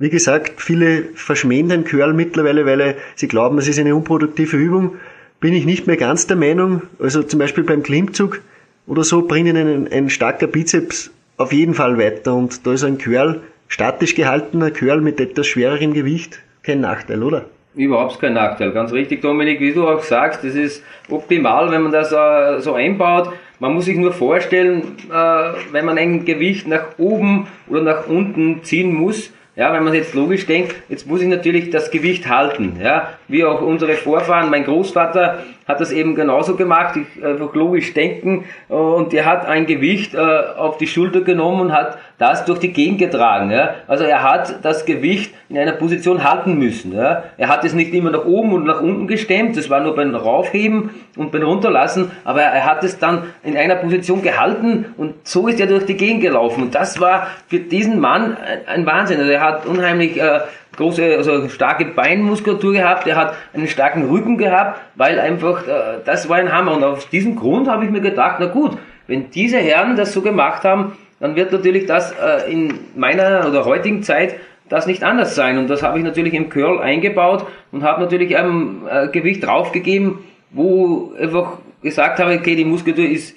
Wie 0.00 0.10
gesagt, 0.10 0.60
viele 0.60 1.04
verschmähen 1.14 1.68
den 1.68 1.84
Curl 1.84 2.14
mittlerweile, 2.14 2.66
weil 2.66 2.96
sie 3.16 3.26
glauben, 3.26 3.58
es 3.58 3.66
ist 3.66 3.80
eine 3.80 3.96
unproduktive 3.96 4.56
Übung. 4.56 4.96
Bin 5.40 5.54
ich 5.54 5.66
nicht 5.66 5.88
mehr 5.88 5.96
ganz 5.96 6.26
der 6.28 6.36
Meinung. 6.36 6.82
Also 7.00 7.24
zum 7.24 7.40
Beispiel 7.40 7.64
beim 7.64 7.82
Klimmzug 7.82 8.40
oder 8.86 9.02
so 9.02 9.22
bringen 9.22 9.56
ein, 9.56 9.88
ein 9.92 10.08
starker 10.08 10.46
Bizeps 10.46 11.10
auf 11.36 11.52
jeden 11.52 11.74
Fall 11.74 11.98
weiter. 11.98 12.34
Und 12.34 12.64
da 12.64 12.72
ist 12.72 12.84
ein 12.84 12.98
Curl, 12.98 13.40
statisch 13.66 14.14
gehaltener 14.14 14.70
Curl 14.70 15.00
mit 15.00 15.20
etwas 15.20 15.48
schwererem 15.48 15.92
Gewicht, 15.94 16.40
kein 16.62 16.80
Nachteil, 16.80 17.22
oder? 17.22 17.46
Überhaupt 17.74 18.20
kein 18.20 18.34
Nachteil, 18.34 18.72
ganz 18.72 18.92
richtig, 18.92 19.20
Dominik, 19.22 19.60
wie 19.60 19.72
du 19.72 19.86
auch 19.86 20.02
sagst, 20.02 20.42
das 20.42 20.54
ist 20.54 20.82
optimal, 21.08 21.70
wenn 21.70 21.82
man 21.82 21.92
das 21.92 22.12
äh, 22.12 22.60
so 22.60 22.74
einbaut. 22.74 23.32
Man 23.60 23.74
muss 23.74 23.84
sich 23.84 23.96
nur 23.96 24.12
vorstellen, 24.12 24.96
äh, 25.10 25.72
wenn 25.72 25.84
man 25.84 25.98
ein 25.98 26.24
Gewicht 26.24 26.66
nach 26.66 26.98
oben 26.98 27.46
oder 27.68 27.82
nach 27.82 28.08
unten 28.08 28.64
ziehen 28.64 28.92
muss, 28.94 29.32
ja, 29.58 29.72
wenn 29.72 29.82
man 29.82 29.92
jetzt 29.92 30.14
logisch 30.14 30.46
denkt, 30.46 30.76
jetzt 30.88 31.08
muss 31.08 31.20
ich 31.20 31.26
natürlich 31.26 31.70
das 31.70 31.90
Gewicht 31.90 32.28
halten, 32.28 32.78
ja, 32.80 33.14
wie 33.26 33.44
auch 33.44 33.60
unsere 33.60 33.94
Vorfahren. 33.94 34.50
Mein 34.50 34.64
Großvater 34.64 35.42
hat 35.68 35.80
das 35.80 35.92
eben 35.92 36.14
genauso 36.14 36.56
gemacht, 36.56 36.96
ich, 36.96 37.24
einfach 37.24 37.54
logisch 37.54 37.92
denken, 37.92 38.44
und 38.68 39.12
der 39.12 39.26
hat 39.26 39.46
ein 39.46 39.66
Gewicht 39.66 40.14
äh, 40.14 40.18
auf 40.18 40.78
die 40.78 40.86
Schulter 40.86 41.20
genommen 41.20 41.60
und 41.60 41.72
hat 41.72 41.98
das 42.16 42.46
durch 42.46 42.58
die 42.58 42.72
Gegend 42.72 42.98
getragen. 42.98 43.50
Ja. 43.50 43.74
Also 43.86 44.04
er 44.04 44.22
hat 44.22 44.64
das 44.64 44.86
Gewicht 44.86 45.32
in 45.48 45.58
einer 45.58 45.72
Position 45.72 46.24
halten 46.24 46.58
müssen. 46.58 46.94
Ja. 46.94 47.24
Er 47.36 47.48
hat 47.48 47.64
es 47.64 47.74
nicht 47.74 47.92
immer 47.94 48.10
nach 48.10 48.24
oben 48.24 48.52
und 48.54 48.64
nach 48.64 48.80
unten 48.80 49.06
gestemmt, 49.06 49.56
das 49.56 49.68
war 49.70 49.80
nur 49.80 49.94
beim 49.94 50.14
Raufheben 50.14 50.90
und 51.16 51.32
beim 51.32 51.42
Runterlassen, 51.42 52.10
aber 52.24 52.40
er 52.40 52.64
hat 52.64 52.82
es 52.82 52.98
dann 52.98 53.24
in 53.44 53.56
einer 53.56 53.76
Position 53.76 54.22
gehalten 54.22 54.86
und 54.96 55.14
so 55.28 55.48
ist 55.48 55.60
er 55.60 55.66
durch 55.66 55.84
die 55.84 55.96
Gegend 55.96 56.22
gelaufen. 56.22 56.62
Und 56.62 56.74
das 56.74 56.98
war 57.00 57.28
für 57.46 57.58
diesen 57.58 58.00
Mann 58.00 58.36
ein 58.66 58.86
Wahnsinn. 58.86 59.20
Also 59.20 59.30
er 59.30 59.40
hat 59.40 59.66
unheimlich 59.66 60.20
äh, 60.20 60.40
große, 60.78 61.16
also 61.16 61.48
starke 61.48 61.84
Beinmuskulatur 61.84 62.72
gehabt, 62.72 63.06
er 63.06 63.16
hat 63.16 63.34
einen 63.52 63.66
starken 63.66 64.08
Rücken 64.08 64.38
gehabt, 64.38 64.80
weil 64.94 65.18
einfach, 65.18 65.66
äh, 65.66 65.98
das 66.04 66.28
war 66.28 66.38
ein 66.38 66.52
Hammer. 66.52 66.76
Und 66.76 66.84
aus 66.84 67.10
diesem 67.10 67.36
Grund 67.36 67.68
habe 67.68 67.84
ich 67.84 67.90
mir 67.90 68.00
gedacht, 68.00 68.36
na 68.38 68.46
gut, 68.46 68.78
wenn 69.06 69.30
diese 69.30 69.58
Herren 69.58 69.96
das 69.96 70.12
so 70.12 70.22
gemacht 70.22 70.64
haben, 70.64 70.96
dann 71.20 71.34
wird 71.36 71.52
natürlich 71.52 71.86
das 71.86 72.12
äh, 72.12 72.50
in 72.50 72.74
meiner 72.94 73.46
oder 73.48 73.64
heutigen 73.64 74.02
Zeit 74.02 74.36
das 74.68 74.86
nicht 74.86 75.02
anders 75.02 75.34
sein. 75.34 75.58
Und 75.58 75.68
das 75.68 75.82
habe 75.82 75.98
ich 75.98 76.04
natürlich 76.04 76.34
im 76.34 76.48
Curl 76.48 76.78
eingebaut 76.78 77.46
und 77.72 77.82
habe 77.82 78.02
natürlich 78.02 78.36
ein 78.36 78.82
äh, 78.88 79.08
Gewicht 79.08 79.44
draufgegeben, 79.44 80.18
wo 80.50 81.12
einfach 81.20 81.58
gesagt 81.82 82.18
habe, 82.18 82.34
okay, 82.34 82.54
die 82.54 82.64
Muskulatur 82.64 83.04
ist 83.04 83.36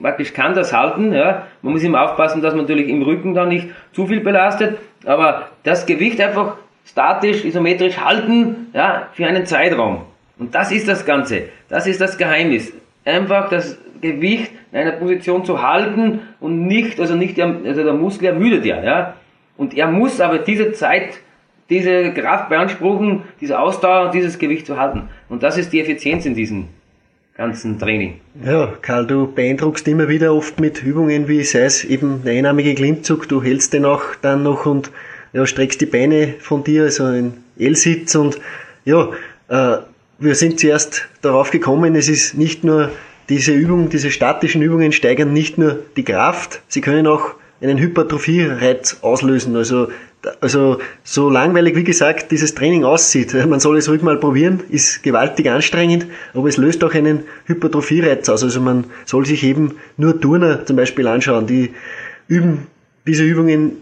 praktisch 0.00 0.32
kann 0.32 0.54
das 0.54 0.72
halten, 0.72 1.12
ja. 1.12 1.46
Man 1.62 1.72
muss 1.72 1.82
immer 1.82 2.02
aufpassen, 2.02 2.42
dass 2.42 2.54
man 2.54 2.64
natürlich 2.64 2.88
im 2.88 3.02
Rücken 3.02 3.34
dann 3.34 3.48
nicht 3.48 3.68
zu 3.92 4.06
viel 4.06 4.20
belastet, 4.20 4.78
aber 5.04 5.48
das 5.62 5.86
Gewicht 5.86 6.20
einfach 6.20 6.56
statisch, 6.84 7.44
isometrisch 7.44 7.98
halten, 7.98 8.68
ja, 8.72 9.08
für 9.12 9.26
einen 9.26 9.46
Zeitraum. 9.46 10.02
Und 10.38 10.54
das 10.54 10.72
ist 10.72 10.88
das 10.88 11.04
Ganze. 11.04 11.44
Das 11.68 11.86
ist 11.86 12.00
das 12.00 12.18
Geheimnis. 12.18 12.72
Einfach 13.04 13.48
das 13.48 13.78
Gewicht 14.00 14.50
in 14.72 14.78
einer 14.78 14.92
Position 14.92 15.44
zu 15.44 15.62
halten 15.62 16.20
und 16.40 16.66
nicht, 16.66 16.98
also 17.00 17.14
nicht, 17.14 17.36
der, 17.36 17.54
also 17.64 17.84
der 17.84 17.92
Muskel 17.92 18.28
ermüdet 18.28 18.64
ja, 18.64 18.82
ja. 18.82 19.14
Und 19.56 19.74
er 19.76 19.86
muss 19.86 20.20
aber 20.20 20.38
diese 20.38 20.72
Zeit, 20.72 21.20
diese 21.70 22.12
Kraft 22.12 22.48
beanspruchen, 22.48 23.22
diese 23.40 23.58
Ausdauer 23.58 24.06
und 24.06 24.14
dieses 24.14 24.38
Gewicht 24.38 24.66
zu 24.66 24.78
halten. 24.78 25.08
Und 25.28 25.42
das 25.42 25.56
ist 25.56 25.72
die 25.72 25.80
Effizienz 25.80 26.26
in 26.26 26.34
diesem 26.34 26.68
ganzen 27.36 27.78
Training. 27.78 28.20
Ja, 28.44 28.72
Karl, 28.82 29.06
du 29.06 29.32
beeindruckst 29.32 29.86
immer 29.88 30.08
wieder 30.08 30.34
oft 30.34 30.60
mit 30.60 30.82
Übungen 30.82 31.28
wie, 31.28 31.42
sei 31.44 31.60
es 31.60 31.84
eben 31.84 32.22
der 32.24 32.34
einarmige 32.34 32.74
Klimmzug, 32.74 33.28
du 33.28 33.42
hältst 33.42 33.72
den 33.72 33.84
auch 33.84 34.02
dann 34.20 34.42
noch 34.42 34.66
und 34.66 34.90
ja, 35.32 35.46
streckst 35.46 35.80
die 35.80 35.86
Beine 35.86 36.34
von 36.40 36.64
dir, 36.64 36.84
also 36.84 37.04
ein 37.04 37.44
L-Sitz 37.58 38.14
und 38.14 38.38
ja, 38.84 39.10
äh, 39.48 39.78
wir 40.18 40.34
sind 40.34 40.60
zuerst 40.60 41.08
darauf 41.20 41.50
gekommen, 41.50 41.94
es 41.94 42.08
ist 42.08 42.34
nicht 42.34 42.64
nur 42.64 42.90
diese 43.28 43.52
Übung, 43.52 43.88
diese 43.88 44.10
statischen 44.10 44.62
Übungen 44.62 44.92
steigern 44.92 45.32
nicht 45.32 45.58
nur 45.58 45.78
die 45.96 46.04
Kraft, 46.04 46.60
sie 46.68 46.80
können 46.80 47.06
auch 47.06 47.34
einen 47.62 47.78
Hypertrophie-Reiz 47.78 48.98
auslösen. 49.02 49.56
Also, 49.56 49.88
also 50.40 50.78
so 51.04 51.30
langweilig 51.30 51.76
wie 51.76 51.84
gesagt 51.84 52.30
dieses 52.30 52.54
Training 52.54 52.84
aussieht, 52.84 53.34
man 53.48 53.60
soll 53.60 53.78
es 53.78 53.88
ruhig 53.88 54.02
mal 54.02 54.18
probieren, 54.18 54.60
ist 54.68 55.02
gewaltig 55.02 55.48
anstrengend, 55.48 56.06
aber 56.34 56.48
es 56.48 56.56
löst 56.56 56.82
auch 56.84 56.94
einen 56.94 57.24
Hypertrophie-Reiz 57.46 58.28
aus. 58.28 58.42
Also 58.42 58.60
man 58.60 58.84
soll 59.06 59.26
sich 59.26 59.44
eben 59.44 59.76
nur 59.96 60.20
Turner 60.20 60.66
zum 60.66 60.76
Beispiel 60.76 61.06
anschauen, 61.06 61.46
die 61.46 61.72
üben 62.28 62.66
diese 63.06 63.24
Übungen 63.24 63.78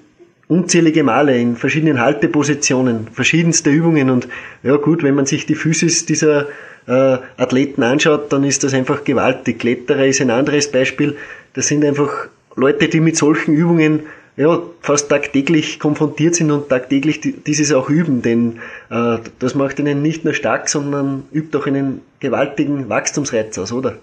unzählige 0.51 1.05
Male 1.05 1.39
in 1.39 1.57
verschiedenen 1.57 2.01
Haltepositionen, 2.01 3.07
verschiedenste 3.13 3.71
Übungen 3.71 4.11
und 4.11 4.29
ja 4.65 4.77
gut, 4.77 5.05
wenn 5.05 5.15
man 5.15 5.25
sich 5.25 5.47
die 5.47 5.55
Physis 5.55 6.07
dieser 6.07 6.49
äh, 6.89 7.19
Athleten 7.37 7.85
anschaut, 7.85 8.33
dann 8.33 8.43
ist 8.43 8.65
das 8.65 8.75
einfach 8.75 9.05
gewaltig. 9.05 9.61
Kletterer 9.61 10.07
ist 10.07 10.21
ein 10.21 10.31
anderes 10.31 10.73
Beispiel. 10.73 11.17
Das 11.55 11.69
sind 11.69 11.85
einfach 11.85 12.27
Leute, 12.57 12.89
die 12.89 12.99
mit 12.99 13.17
solchen 13.17 13.55
Übungen 13.55 14.01
ja, 14.37 14.61
fast 14.81 15.09
tagtäglich 15.09 15.79
konfrontiert 15.79 16.35
sind 16.35 16.51
und 16.51 16.69
tagtäglich 16.69 17.21
dieses 17.21 17.73
auch 17.73 17.89
üben, 17.89 18.23
denn 18.23 18.59
äh, 18.91 19.19
das 19.39 19.55
macht 19.55 19.79
ihnen 19.79 20.03
nicht 20.03 20.25
nur 20.25 20.35
stark, 20.35 20.69
sondern 20.69 21.25
übt 21.33 21.57
auch 21.57 21.67
einen 21.67 22.01
gewaltigen 22.19 22.89
Wachstumsreiz 22.89 23.57
aus, 23.59 23.73
oder? 23.73 23.99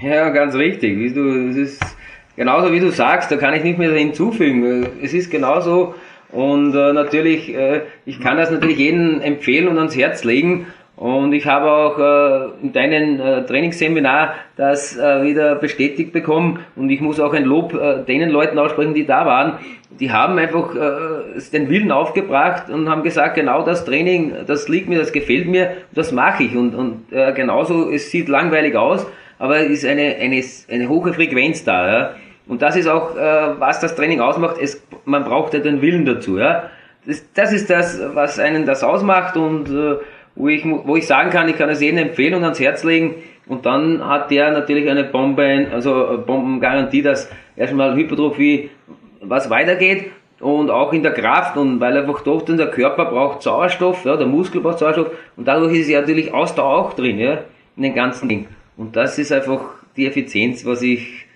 Ja, 0.00 0.30
ganz 0.30 0.54
richtig. 0.54 0.96
Wie 0.98 1.12
du, 1.12 1.48
es 1.50 1.56
ist 1.56 1.82
genauso 2.42 2.72
wie 2.72 2.80
du 2.80 2.90
sagst, 2.90 3.30
da 3.30 3.36
kann 3.36 3.54
ich 3.54 3.62
nicht 3.62 3.78
mehr 3.78 3.92
hinzufügen. 3.92 4.88
Es 5.00 5.14
ist 5.14 5.30
genauso 5.30 5.94
und 6.32 6.74
äh, 6.74 6.92
natürlich, 6.92 7.54
äh, 7.54 7.82
ich 8.04 8.18
kann 8.18 8.36
das 8.36 8.50
natürlich 8.50 8.78
jedem 8.78 9.20
empfehlen 9.20 9.68
und 9.68 9.78
ans 9.78 9.96
Herz 9.96 10.24
legen. 10.24 10.66
Und 10.96 11.32
ich 11.34 11.46
habe 11.46 11.70
auch 11.70 11.98
äh, 11.98 12.64
in 12.64 12.72
deinem 12.72 13.20
äh, 13.20 13.46
Trainingsseminar 13.46 14.34
das 14.56 14.96
äh, 14.96 15.22
wieder 15.22 15.54
bestätigt 15.54 16.12
bekommen 16.12 16.58
und 16.74 16.90
ich 16.90 17.00
muss 17.00 17.20
auch 17.20 17.32
ein 17.32 17.44
Lob 17.44 17.74
äh, 17.74 18.04
denen 18.04 18.30
Leuten 18.30 18.58
aussprechen, 18.58 18.94
die 18.94 19.06
da 19.06 19.24
waren. 19.24 19.58
Die 20.00 20.10
haben 20.10 20.36
einfach 20.36 20.74
äh, 20.74 21.40
den 21.52 21.68
Willen 21.70 21.92
aufgebracht 21.92 22.70
und 22.70 22.88
haben 22.88 23.04
gesagt, 23.04 23.36
genau 23.36 23.64
das 23.64 23.84
Training, 23.84 24.32
das 24.48 24.68
liegt 24.68 24.88
mir, 24.88 24.98
das 24.98 25.12
gefällt 25.12 25.46
mir, 25.46 25.76
das 25.92 26.10
mache 26.10 26.42
ich. 26.42 26.56
Und, 26.56 26.74
und 26.74 27.12
äh, 27.12 27.32
genauso, 27.34 27.88
es 27.88 28.10
sieht 28.10 28.28
langweilig 28.28 28.74
aus, 28.74 29.06
aber 29.38 29.58
es 29.58 29.70
ist 29.70 29.84
eine, 29.84 30.16
eine, 30.20 30.42
eine 30.70 30.88
hohe 30.88 31.12
Frequenz 31.12 31.64
da. 31.64 31.92
Ja? 31.92 32.14
Und 32.46 32.62
das 32.62 32.76
ist 32.76 32.88
auch, 32.88 33.16
äh, 33.16 33.60
was 33.60 33.80
das 33.80 33.94
Training 33.94 34.20
ausmacht. 34.20 34.56
Es, 34.60 34.82
man 35.04 35.24
braucht 35.24 35.54
ja 35.54 35.60
den 35.60 35.80
Willen 35.80 36.04
dazu. 36.04 36.38
Ja? 36.38 36.70
Das, 37.06 37.24
das 37.34 37.52
ist 37.52 37.70
das, 37.70 38.00
was 38.14 38.38
einen 38.38 38.66
das 38.66 38.82
ausmacht 38.82 39.36
und 39.36 39.68
äh, 39.70 39.96
wo 40.34 40.48
ich, 40.48 40.64
wo 40.64 40.96
ich 40.96 41.06
sagen 41.06 41.30
kann, 41.30 41.48
ich 41.48 41.56
kann 41.56 41.68
es 41.68 41.80
jedem 41.80 41.98
empfehlen 41.98 42.34
und 42.34 42.44
ans 42.44 42.60
Herz 42.60 42.84
legen. 42.84 43.14
Und 43.46 43.66
dann 43.66 44.06
hat 44.06 44.30
der 44.30 44.50
natürlich 44.52 44.88
eine 44.88 45.04
Bombe, 45.04 45.66
also 45.72 46.22
Bombengarantie, 46.26 47.02
dass 47.02 47.30
erstmal 47.56 47.94
Hypertrophie 47.96 48.70
was 49.20 49.50
weitergeht. 49.50 50.10
und 50.42 50.70
auch 50.70 50.92
in 50.92 51.02
der 51.04 51.12
Kraft 51.12 51.56
und 51.56 51.80
weil 51.80 51.96
einfach 51.96 52.20
doch 52.22 52.46
unser 52.48 52.66
Körper 52.66 53.04
braucht 53.04 53.42
Sauerstoff, 53.42 54.04
ja, 54.04 54.16
der 54.16 54.26
Muskel 54.26 54.60
braucht 54.60 54.80
Sauerstoff 54.80 55.10
und 55.36 55.46
dadurch 55.46 55.72
ist 55.78 55.88
ja 55.88 56.00
natürlich 56.00 56.34
Ausdauer 56.34 56.76
auch 56.78 56.92
drin, 56.94 57.18
ja, 57.18 57.44
in 57.76 57.84
den 57.84 57.94
ganzen 57.94 58.28
Ding. 58.28 58.48
Und 58.76 58.96
das 58.96 59.18
ist 59.18 59.30
einfach 59.32 59.60
die 59.96 60.06
Effizienz, 60.06 60.66
was 60.66 60.82
ich, 60.82 61.26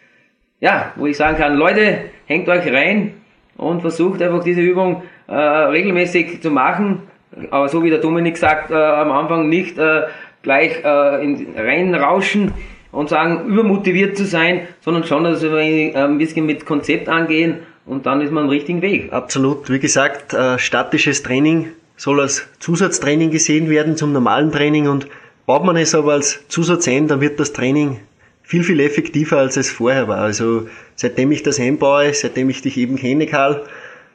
ja, 0.61 0.93
wo 0.97 1.07
ich 1.07 1.17
sagen 1.17 1.37
kann, 1.37 1.57
Leute, 1.57 2.11
hängt 2.27 2.49
euch 2.49 2.67
rein 2.73 3.15
und 3.57 3.81
versucht 3.81 4.23
einfach 4.23 4.43
diese 4.43 4.61
Übung 4.61 5.03
äh, 5.27 5.35
regelmäßig 5.35 6.43
zu 6.43 6.51
machen, 6.51 7.03
aber 7.51 7.69
so 7.69 7.83
wie 7.83 7.91
der 7.91 7.99
Dominik 7.99 8.37
sagt, 8.37 8.71
äh, 8.71 8.75
am 8.75 9.11
Anfang 9.11 9.49
nicht 9.49 9.79
äh, 9.79 10.03
gleich 10.43 10.85
äh, 10.85 11.25
in 11.25 11.55
reinrauschen 11.57 12.53
und 12.93 13.09
sagen, 13.09 13.47
übermotiviert 13.47 14.17
zu 14.17 14.25
sein, 14.25 14.63
sondern 14.81 15.05
schon 15.05 15.27
also 15.27 15.55
ein 15.55 16.19
bisschen 16.19 16.47
mit 16.47 16.65
Konzept 16.65 17.09
angehen 17.09 17.59
und 17.85 18.07
dann 18.07 18.21
ist 18.21 18.33
man 18.33 18.45
am 18.45 18.49
richtigen 18.49 18.81
Weg. 18.81 19.13
Absolut. 19.13 19.69
Wie 19.69 19.79
gesagt, 19.79 20.33
äh, 20.33 20.59
statisches 20.59 21.23
Training 21.23 21.69
soll 21.97 22.21
als 22.21 22.49
Zusatztraining 22.59 23.31
gesehen 23.31 23.69
werden 23.71 23.97
zum 23.97 24.13
normalen 24.13 24.53
Training 24.53 24.89
und 24.89 25.09
baut 25.47 25.65
man 25.65 25.77
es 25.77 25.95
aber 25.95 26.13
als 26.13 26.47
Zusatz 26.49 26.89
ein, 26.89 27.09
dann 27.09 27.21
wird 27.21 27.41
das 27.41 27.53
Training 27.53 28.01
viel, 28.47 28.63
viel 28.63 28.79
effektiver, 28.79 29.39
als 29.39 29.57
es 29.57 29.71
vorher 29.71 30.07
war. 30.07 30.19
Also 30.19 30.69
seitdem 30.95 31.33
ich 31.33 31.43
das 31.43 31.59
einbaue, 31.59 32.15
seitdem 32.15 32.49
ich 32.49 32.63
dich 32.63 32.77
eben 32.77 32.97
kenne, 32.97 33.27
Karl, 33.27 33.65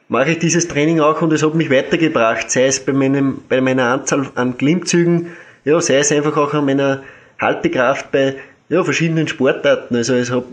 mache 0.08 0.32
ich 0.32 0.38
dieses 0.38 0.68
Training 0.68 1.00
auch 1.00 1.20
und 1.20 1.32
es 1.34 1.42
hat 1.42 1.54
mich 1.54 1.70
weitergebracht, 1.70 2.50
sei 2.50 2.66
es 2.66 2.80
bei, 2.80 2.92
meinem, 2.92 3.40
bei 3.48 3.60
meiner 3.60 3.92
Anzahl 3.92 4.26
an 4.34 4.56
Klimmzügen, 4.56 5.28
ja, 5.64 5.80
sei 5.80 5.98
es 5.98 6.10
einfach 6.10 6.36
auch 6.38 6.54
an 6.54 6.64
meiner 6.64 7.02
Haltekraft 7.38 8.10
bei 8.10 8.36
ja, 8.70 8.82
verschiedenen 8.82 9.28
Sportarten. 9.28 9.96
Also 9.96 10.14
es, 10.14 10.30
hat, 10.30 10.44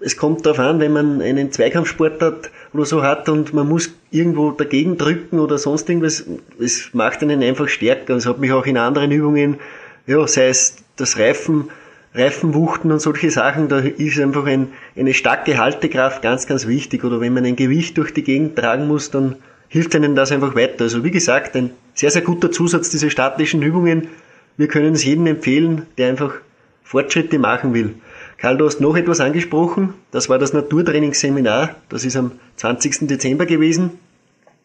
es 0.00 0.16
kommt 0.16 0.46
darauf 0.46 0.58
an, 0.58 0.80
wenn 0.80 0.94
man 0.94 1.20
einen 1.20 1.52
Zweikampfsportart 1.52 2.50
oder 2.72 2.86
so 2.86 3.02
hat 3.02 3.28
und 3.28 3.52
man 3.52 3.68
muss 3.68 3.90
irgendwo 4.10 4.52
dagegen 4.52 4.96
drücken 4.96 5.38
oder 5.38 5.58
sonst 5.58 5.88
irgendwas, 5.90 6.24
es 6.58 6.94
macht 6.94 7.22
einen 7.22 7.42
einfach 7.42 7.68
stärker. 7.68 8.16
Es 8.16 8.24
hat 8.24 8.38
mich 8.38 8.52
auch 8.52 8.64
in 8.64 8.78
anderen 8.78 9.10
Übungen, 9.10 9.58
ja, 10.06 10.26
sei 10.26 10.48
es 10.48 10.76
das 10.96 11.18
Reifen, 11.18 11.68
Reifenwuchten 12.14 12.90
und 12.90 13.00
solche 13.00 13.30
Sachen, 13.30 13.68
da 13.68 13.78
ist 13.78 14.18
einfach 14.18 14.46
ein, 14.46 14.68
eine 14.96 15.14
starke 15.14 15.58
Haltekraft 15.58 16.22
ganz, 16.22 16.46
ganz 16.46 16.66
wichtig. 16.66 17.04
Oder 17.04 17.20
wenn 17.20 17.34
man 17.34 17.44
ein 17.44 17.56
Gewicht 17.56 17.98
durch 17.98 18.12
die 18.12 18.24
Gegend 18.24 18.56
tragen 18.56 18.88
muss, 18.88 19.10
dann 19.10 19.36
hilft 19.68 19.94
einem 19.94 20.14
das 20.14 20.32
einfach 20.32 20.54
weiter. 20.54 20.84
Also 20.84 21.04
wie 21.04 21.10
gesagt, 21.10 21.54
ein 21.56 21.70
sehr, 21.94 22.10
sehr 22.10 22.22
guter 22.22 22.50
Zusatz, 22.50 22.90
diese 22.90 23.10
statischen 23.10 23.62
Übungen. 23.62 24.08
Wir 24.56 24.68
können 24.68 24.94
es 24.94 25.04
jedem 25.04 25.26
empfehlen, 25.26 25.86
der 25.98 26.08
einfach 26.08 26.34
Fortschritte 26.82 27.38
machen 27.38 27.74
will. 27.74 27.94
Karl, 28.38 28.56
du 28.56 28.64
hast 28.64 28.80
noch 28.80 28.96
etwas 28.96 29.20
angesprochen. 29.20 29.94
Das 30.10 30.28
war 30.28 30.38
das 30.38 30.52
Naturtrainingsseminar. 30.52 31.76
Das 31.88 32.04
ist 32.04 32.16
am 32.16 32.32
20. 32.56 33.06
Dezember 33.08 33.46
gewesen. 33.46 33.98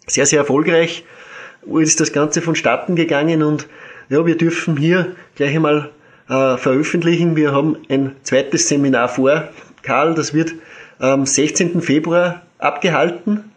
Sehr, 0.08 0.26
sehr 0.26 0.40
erfolgreich. 0.40 1.04
Ist 1.66 2.00
das 2.00 2.14
Ganze 2.14 2.42
vonstatten 2.42 2.96
gegangen? 2.96 3.44
Und 3.44 3.68
ja, 4.10 4.26
wir 4.26 4.38
dürfen 4.38 4.78
hier 4.78 5.16
gleich 5.36 5.56
einmal 5.56 5.90
äh, 6.30 6.58
veröffentlichen. 6.58 7.36
Wir 7.36 7.52
haben 7.52 7.78
ein 7.90 8.16
zweites 8.24 8.68
Seminar 8.68 9.10
vor. 9.10 9.50
Karl, 9.82 10.14
das 10.16 10.34
wird 10.34 10.54
am 11.00 11.26
16. 11.26 11.82
Februar 11.82 12.42
abgehalten. 12.58 13.52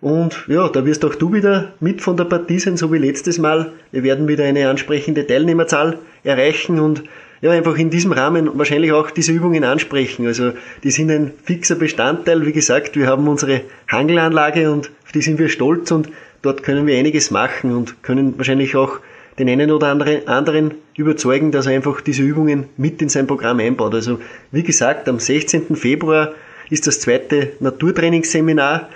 Und 0.00 0.44
ja, 0.46 0.68
da 0.68 0.84
wirst 0.84 1.04
auch 1.04 1.14
du 1.14 1.32
wieder 1.32 1.72
mit 1.80 2.02
von 2.02 2.16
der 2.16 2.24
Partie 2.24 2.58
sein, 2.58 2.76
so 2.76 2.92
wie 2.92 2.98
letztes 2.98 3.38
Mal. 3.38 3.72
Wir 3.90 4.04
werden 4.04 4.28
wieder 4.28 4.44
eine 4.44 4.68
ansprechende 4.68 5.26
Teilnehmerzahl 5.26 5.98
erreichen 6.22 6.78
und 6.78 7.02
ja, 7.40 7.52
einfach 7.52 7.76
in 7.76 7.90
diesem 7.90 8.12
Rahmen 8.12 8.58
wahrscheinlich 8.58 8.92
auch 8.92 9.10
diese 9.10 9.32
Übungen 9.32 9.64
ansprechen. 9.64 10.26
Also 10.26 10.52
die 10.82 10.90
sind 10.90 11.10
ein 11.10 11.32
fixer 11.44 11.76
Bestandteil. 11.76 12.44
Wie 12.46 12.52
gesagt, 12.52 12.96
wir 12.96 13.06
haben 13.06 13.28
unsere 13.28 13.62
Hangelanlage 13.88 14.70
und 14.70 14.90
auf 15.04 15.12
die 15.12 15.22
sind 15.22 15.38
wir 15.38 15.48
stolz 15.48 15.90
und 15.90 16.08
dort 16.42 16.62
können 16.62 16.86
wir 16.86 16.98
einiges 16.98 17.30
machen 17.30 17.76
und 17.76 18.02
können 18.02 18.36
wahrscheinlich 18.38 18.74
auch 18.76 18.98
den 19.38 19.48
einen 19.48 19.70
oder 19.70 19.88
anderen 19.88 20.74
überzeugen, 20.96 21.52
dass 21.52 21.66
er 21.66 21.74
einfach 21.74 22.00
diese 22.00 22.22
Übungen 22.22 22.66
mit 22.76 23.00
in 23.02 23.08
sein 23.08 23.26
Programm 23.26 23.60
einbaut. 23.60 23.94
Also 23.94 24.18
wie 24.50 24.62
gesagt, 24.62 25.08
am 25.08 25.20
16. 25.20 25.76
Februar 25.76 26.32
ist 26.70 26.86
das 26.86 27.00
zweite 27.00 27.52
Naturtrainingsseminar 27.60 28.88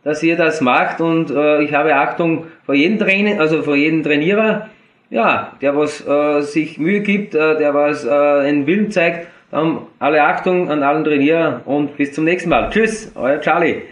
dass 0.05 0.23
ihr 0.23 0.37
das 0.37 0.61
macht 0.61 1.01
und 1.01 1.31
äh, 1.31 1.63
ich 1.63 1.73
habe 1.73 1.93
Achtung 1.95 2.45
vor 2.65 2.75
jedem 2.75 2.97
Training, 2.97 3.41
also 3.41 3.61
vor 3.61 3.75
jedem 3.75 4.03
Trainierer 4.03 4.69
ja, 5.09 5.57
der 5.61 5.75
was 5.75 6.05
äh, 6.05 6.41
sich 6.41 6.77
Mühe 6.77 7.01
gibt, 7.01 7.35
äh, 7.35 7.57
der 7.57 7.73
was 7.73 8.05
äh, 8.05 8.47
einen 8.47 8.67
Willen 8.67 8.91
zeigt. 8.91 9.27
Dann 9.51 9.87
alle 9.99 10.23
Achtung 10.23 10.69
an 10.69 10.83
allen 10.83 11.03
Trainier 11.05 11.61
und 11.65 11.95
bis 11.95 12.13
zum 12.13 12.25
nächsten 12.25 12.49
Mal. 12.49 12.69
Tschüss, 12.69 13.13
euer 13.15 13.39
Charlie. 13.39 13.83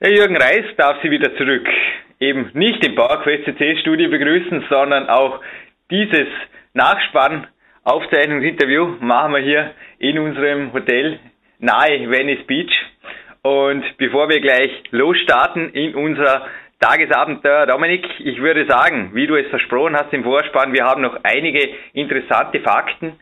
Herr 0.00 0.10
Jürgen 0.10 0.36
Reis 0.36 0.64
darf 0.76 0.98
Sie 1.02 1.10
wieder 1.10 1.34
zurück. 1.36 1.66
Eben 2.20 2.50
nicht 2.52 2.84
im 2.84 2.94
PowerQuest 2.94 3.44
CC 3.46 3.78
Studio 3.80 4.10
begrüßen, 4.10 4.64
sondern 4.68 5.08
auch 5.08 5.40
dieses 5.90 6.28
Nachspann 6.74 7.46
Aufzeichnungsinterview 7.84 8.96
machen 9.00 9.32
wir 9.32 9.40
hier 9.40 9.74
in 9.98 10.18
unserem 10.18 10.72
Hotel 10.74 11.18
nahe 11.58 12.10
Venice 12.10 12.46
Beach. 12.46 12.72
Und 13.42 13.82
bevor 13.96 14.28
wir 14.28 14.40
gleich 14.40 14.70
losstarten 14.90 15.72
in 15.72 15.94
unserer 15.94 16.46
Tagesabenteuer. 16.80 17.66
Dominik, 17.66 18.06
ich 18.20 18.40
würde 18.40 18.66
sagen, 18.66 19.10
wie 19.12 19.26
du 19.26 19.34
es 19.34 19.48
versprochen 19.48 19.96
hast 19.96 20.12
im 20.12 20.22
Vorspann, 20.22 20.72
wir 20.72 20.84
haben 20.84 21.02
noch 21.02 21.18
einige 21.24 21.70
interessante 21.92 22.60
Fakten, 22.60 23.14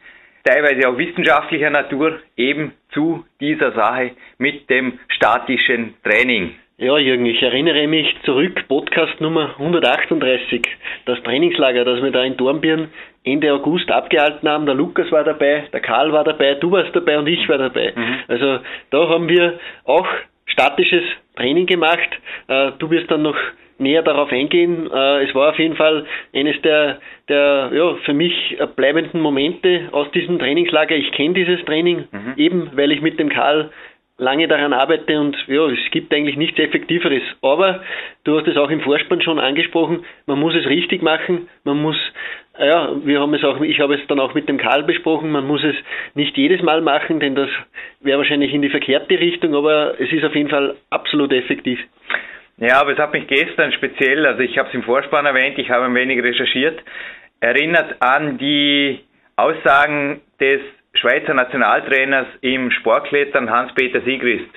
teilweise 0.44 0.88
auch 0.88 0.98
wissenschaftlicher 0.98 1.70
Natur, 1.70 2.20
eben 2.36 2.72
zu 2.92 3.24
dieser 3.40 3.72
Sache 3.72 4.12
mit 4.38 4.68
dem 4.68 4.98
statischen 5.08 5.94
Training. 6.04 6.54
Ja, 6.78 6.98
Jürgen, 6.98 7.24
ich 7.24 7.42
erinnere 7.42 7.86
mich 7.86 8.14
zurück, 8.24 8.68
Podcast 8.68 9.18
Nummer 9.22 9.54
138, 9.58 10.62
das 11.06 11.22
Trainingslager, 11.22 11.86
das 11.86 12.02
wir 12.02 12.10
da 12.10 12.22
in 12.22 12.36
Dornbirn 12.36 12.90
Ende 13.24 13.50
August 13.54 13.90
abgehalten 13.90 14.46
haben. 14.46 14.66
Der 14.66 14.74
Lukas 14.74 15.10
war 15.10 15.24
dabei, 15.24 15.66
der 15.72 15.80
Karl 15.80 16.12
war 16.12 16.24
dabei, 16.24 16.54
du 16.54 16.70
warst 16.70 16.94
dabei 16.94 17.18
und 17.18 17.26
ich 17.26 17.48
war 17.48 17.56
dabei. 17.56 17.94
Mhm. 17.96 18.18
Also 18.28 18.58
da 18.90 19.08
haben 19.08 19.26
wir 19.26 19.58
auch 19.84 20.06
statisches 20.56 21.04
Training 21.36 21.66
gemacht. 21.66 22.08
Äh, 22.48 22.72
du 22.78 22.90
wirst 22.90 23.10
dann 23.10 23.22
noch 23.22 23.36
näher 23.78 24.02
darauf 24.02 24.32
eingehen. 24.32 24.90
Äh, 24.90 25.24
es 25.24 25.34
war 25.34 25.50
auf 25.50 25.58
jeden 25.58 25.76
Fall 25.76 26.06
eines 26.34 26.60
der, 26.62 26.98
der 27.28 27.70
ja, 27.74 27.94
für 28.04 28.14
mich 28.14 28.56
bleibenden 28.74 29.20
Momente 29.20 29.88
aus 29.92 30.10
diesem 30.12 30.38
Trainingslager. 30.38 30.96
Ich 30.96 31.12
kenne 31.12 31.34
dieses 31.34 31.62
Training 31.66 32.08
mhm. 32.10 32.32
eben, 32.36 32.70
weil 32.74 32.90
ich 32.90 33.02
mit 33.02 33.18
dem 33.18 33.28
Karl 33.28 33.70
lange 34.18 34.48
daran 34.48 34.72
arbeite 34.72 35.20
und 35.20 35.36
ja, 35.46 35.66
es 35.66 35.90
gibt 35.90 36.12
eigentlich 36.14 36.36
nichts 36.36 36.58
Effektiveres. 36.58 37.22
Aber 37.42 37.82
du 38.24 38.38
hast 38.38 38.48
es 38.48 38.56
auch 38.56 38.70
im 38.70 38.80
Vorspann 38.80 39.20
schon 39.20 39.38
angesprochen, 39.38 40.04
man 40.24 40.40
muss 40.40 40.54
es 40.54 40.66
richtig 40.66 41.02
machen, 41.02 41.48
man 41.64 41.82
muss, 41.82 41.96
ja, 42.58 42.92
wir 43.04 43.20
haben 43.20 43.34
es 43.34 43.44
auch, 43.44 43.60
ich 43.60 43.80
habe 43.80 43.94
es 43.94 44.06
dann 44.08 44.20
auch 44.20 44.34
mit 44.34 44.48
dem 44.48 44.58
Karl 44.58 44.82
besprochen, 44.84 45.30
man 45.30 45.46
muss 45.46 45.62
es 45.62 45.76
nicht 46.14 46.36
jedes 46.36 46.62
Mal 46.62 46.80
machen, 46.80 47.20
denn 47.20 47.34
das 47.34 47.50
wäre 48.00 48.18
wahrscheinlich 48.18 48.52
in 48.54 48.62
die 48.62 48.70
verkehrte 48.70 49.18
Richtung, 49.18 49.54
aber 49.54 50.00
es 50.00 50.12
ist 50.12 50.24
auf 50.24 50.34
jeden 50.34 50.50
Fall 50.50 50.76
absolut 50.90 51.32
effektiv. 51.32 51.78
Ja, 52.58 52.80
aber 52.80 52.92
es 52.92 52.98
hat 52.98 53.12
mich 53.12 53.26
gestern 53.26 53.72
speziell, 53.72 54.24
also 54.24 54.40
ich 54.40 54.56
habe 54.56 54.68
es 54.68 54.74
im 54.74 54.82
Vorspann 54.82 55.26
erwähnt, 55.26 55.58
ich 55.58 55.70
habe 55.70 55.84
ein 55.84 55.94
wenig 55.94 56.22
recherchiert, 56.22 56.80
erinnert 57.40 57.96
an 58.00 58.38
die 58.38 59.00
Aussagen 59.36 60.22
des 60.40 60.60
Schweizer 60.94 61.34
Nationaltrainers 61.34 62.26
im 62.40 62.70
Sportklettern 62.70 63.50
Hans-Peter 63.50 64.00
Siegrist. 64.00 64.48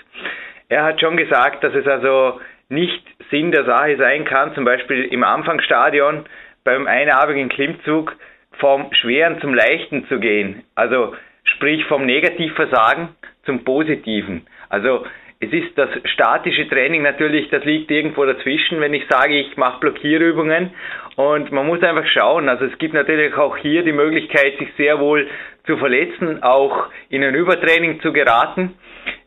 Er 0.69 0.83
hat 0.83 1.01
schon 1.01 1.17
gesagt, 1.17 1.63
dass 1.63 1.73
es 1.73 1.85
also 1.85 2.39
nicht 2.69 3.03
Sinn 3.31 3.51
der 3.51 3.65
Sache 3.65 3.97
sein 3.97 4.23
kann, 4.23 4.53
zum 4.55 4.63
Beispiel 4.63 5.05
im 5.05 5.23
Anfangsstadion 5.23 6.25
beim 6.63 6.87
einarmigen 6.87 7.49
Klimmzug 7.49 8.15
vom 8.59 8.91
Schweren 8.93 9.39
zum 9.41 9.53
Leichten 9.53 10.07
zu 10.07 10.19
gehen. 10.19 10.63
Also 10.75 11.15
sprich 11.43 11.85
vom 11.85 12.05
Negativversagen 12.05 13.09
zum 13.45 13.63
Positiven. 13.63 14.45
Also 14.69 15.05
es 15.41 15.53
ist 15.53 15.77
das 15.77 15.89
statische 16.03 16.67
Training 16.67 17.01
natürlich, 17.01 17.49
das 17.49 17.63
liegt 17.63 17.89
irgendwo 17.89 18.25
dazwischen, 18.25 18.81
wenn 18.81 18.93
ich 18.93 19.05
sage, 19.09 19.39
ich 19.39 19.55
mache 19.55 19.79
Blockierübungen 19.79 20.71
und 21.15 21.51
man 21.53 21.65
muss 21.65 21.81
einfach 21.81 22.05
schauen, 22.07 22.49
also 22.49 22.65
es 22.65 22.77
gibt 22.77 22.93
natürlich 22.93 23.33
auch 23.35 23.55
hier 23.55 23.83
die 23.83 23.93
Möglichkeit, 23.93 24.57
sich 24.57 24.67
sehr 24.75 24.99
wohl 24.99 25.27
zu 25.65 25.77
verletzen, 25.77 26.43
auch 26.43 26.87
in 27.09 27.23
ein 27.23 27.35
Übertraining 27.35 28.01
zu 28.01 28.11
geraten. 28.11 28.73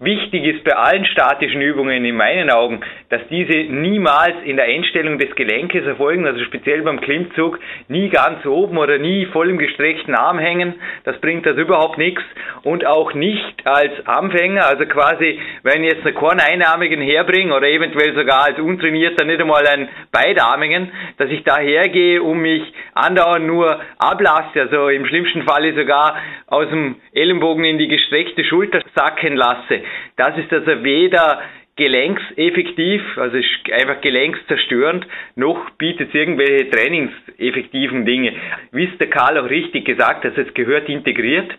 Wichtig 0.03 0.45
ist 0.45 0.65
bei 0.65 0.73
allen 0.73 1.05
statischen 1.05 1.62
Übungen 1.62 2.05
in 2.05 2.17
meinen 2.17 2.51
Augen, 2.51 2.81
dass 3.09 3.21
diese 3.31 3.57
niemals 3.73 4.35
in 4.43 4.57
der 4.57 4.65
Einstellung 4.65 5.17
des 5.17 5.33
Gelenkes 5.37 5.87
erfolgen, 5.87 6.27
also 6.27 6.43
speziell 6.43 6.83
beim 6.83 7.01
Klimmzug, 7.01 7.61
nie 7.87 8.09
ganz 8.09 8.45
oben 8.45 8.79
oder 8.79 8.99
nie 8.99 9.27
voll 9.27 9.49
im 9.49 9.59
gestreckten 9.59 10.17
Arm 10.17 10.41
hängen. 10.41 10.75
Das 11.05 11.21
bringt 11.21 11.47
das 11.47 11.57
überhaupt 11.57 11.99
nichts. 11.99 12.21
Und 12.65 12.85
auch 12.85 13.15
nicht 13.15 13.65
als 13.65 13.93
Anfänger, 14.05 14.67
also 14.67 14.87
quasi, 14.87 15.38
wenn 15.62 15.85
ich 15.85 15.93
jetzt 15.93 16.05
einen 16.05 16.17
keinen 16.17 16.41
einarmigen 16.41 17.01
herbringe 17.01 17.55
oder 17.55 17.69
eventuell 17.69 18.12
sogar 18.17 18.47
als 18.47 18.59
Untrainierter 18.59 19.25
nicht 19.25 19.41
einmal 19.41 19.65
einen 19.69 19.88
beidarmigen, 20.11 20.91
dass 21.19 21.31
ich 21.31 21.45
da 21.45 21.59
hergehe 21.59 22.21
und 22.21 22.38
mich 22.38 22.62
andauernd 22.95 23.47
nur 23.47 23.81
ablasse, 23.99 24.62
also 24.62 24.88
im 24.88 25.07
schlimmsten 25.07 25.45
Falle 25.45 25.73
sogar 25.75 26.17
aus 26.49 26.69
dem 26.71 26.97
Ellenbogen 27.12 27.65
in 27.65 27.79
die 27.79 27.87
gestreckte 27.87 28.45
Schulter 28.45 28.83
sacken 28.97 29.37
lasse. 29.37 29.81
Das 30.16 30.37
ist 30.38 30.52
also 30.52 30.83
weder 30.85 31.42
gelenkseffektiv, 31.76 33.02
also 33.16 33.37
ist 33.37 33.48
einfach 33.72 34.00
gelenkszerstörend, 34.02 35.07
noch 35.37 35.70
bietet 35.78 36.09
es 36.09 36.14
irgendwelche 36.14 36.70
trainingseffektiven 36.70 38.05
Dinge. 38.05 38.35
Wie 38.72 38.85
es 38.85 38.98
der 38.98 39.09
Karl 39.09 39.38
auch 39.38 39.48
richtig 39.48 39.87
gesagt 39.87 40.24
hat, 40.24 40.37
es 40.37 40.52
gehört 40.55 40.88
integriert 40.88 41.50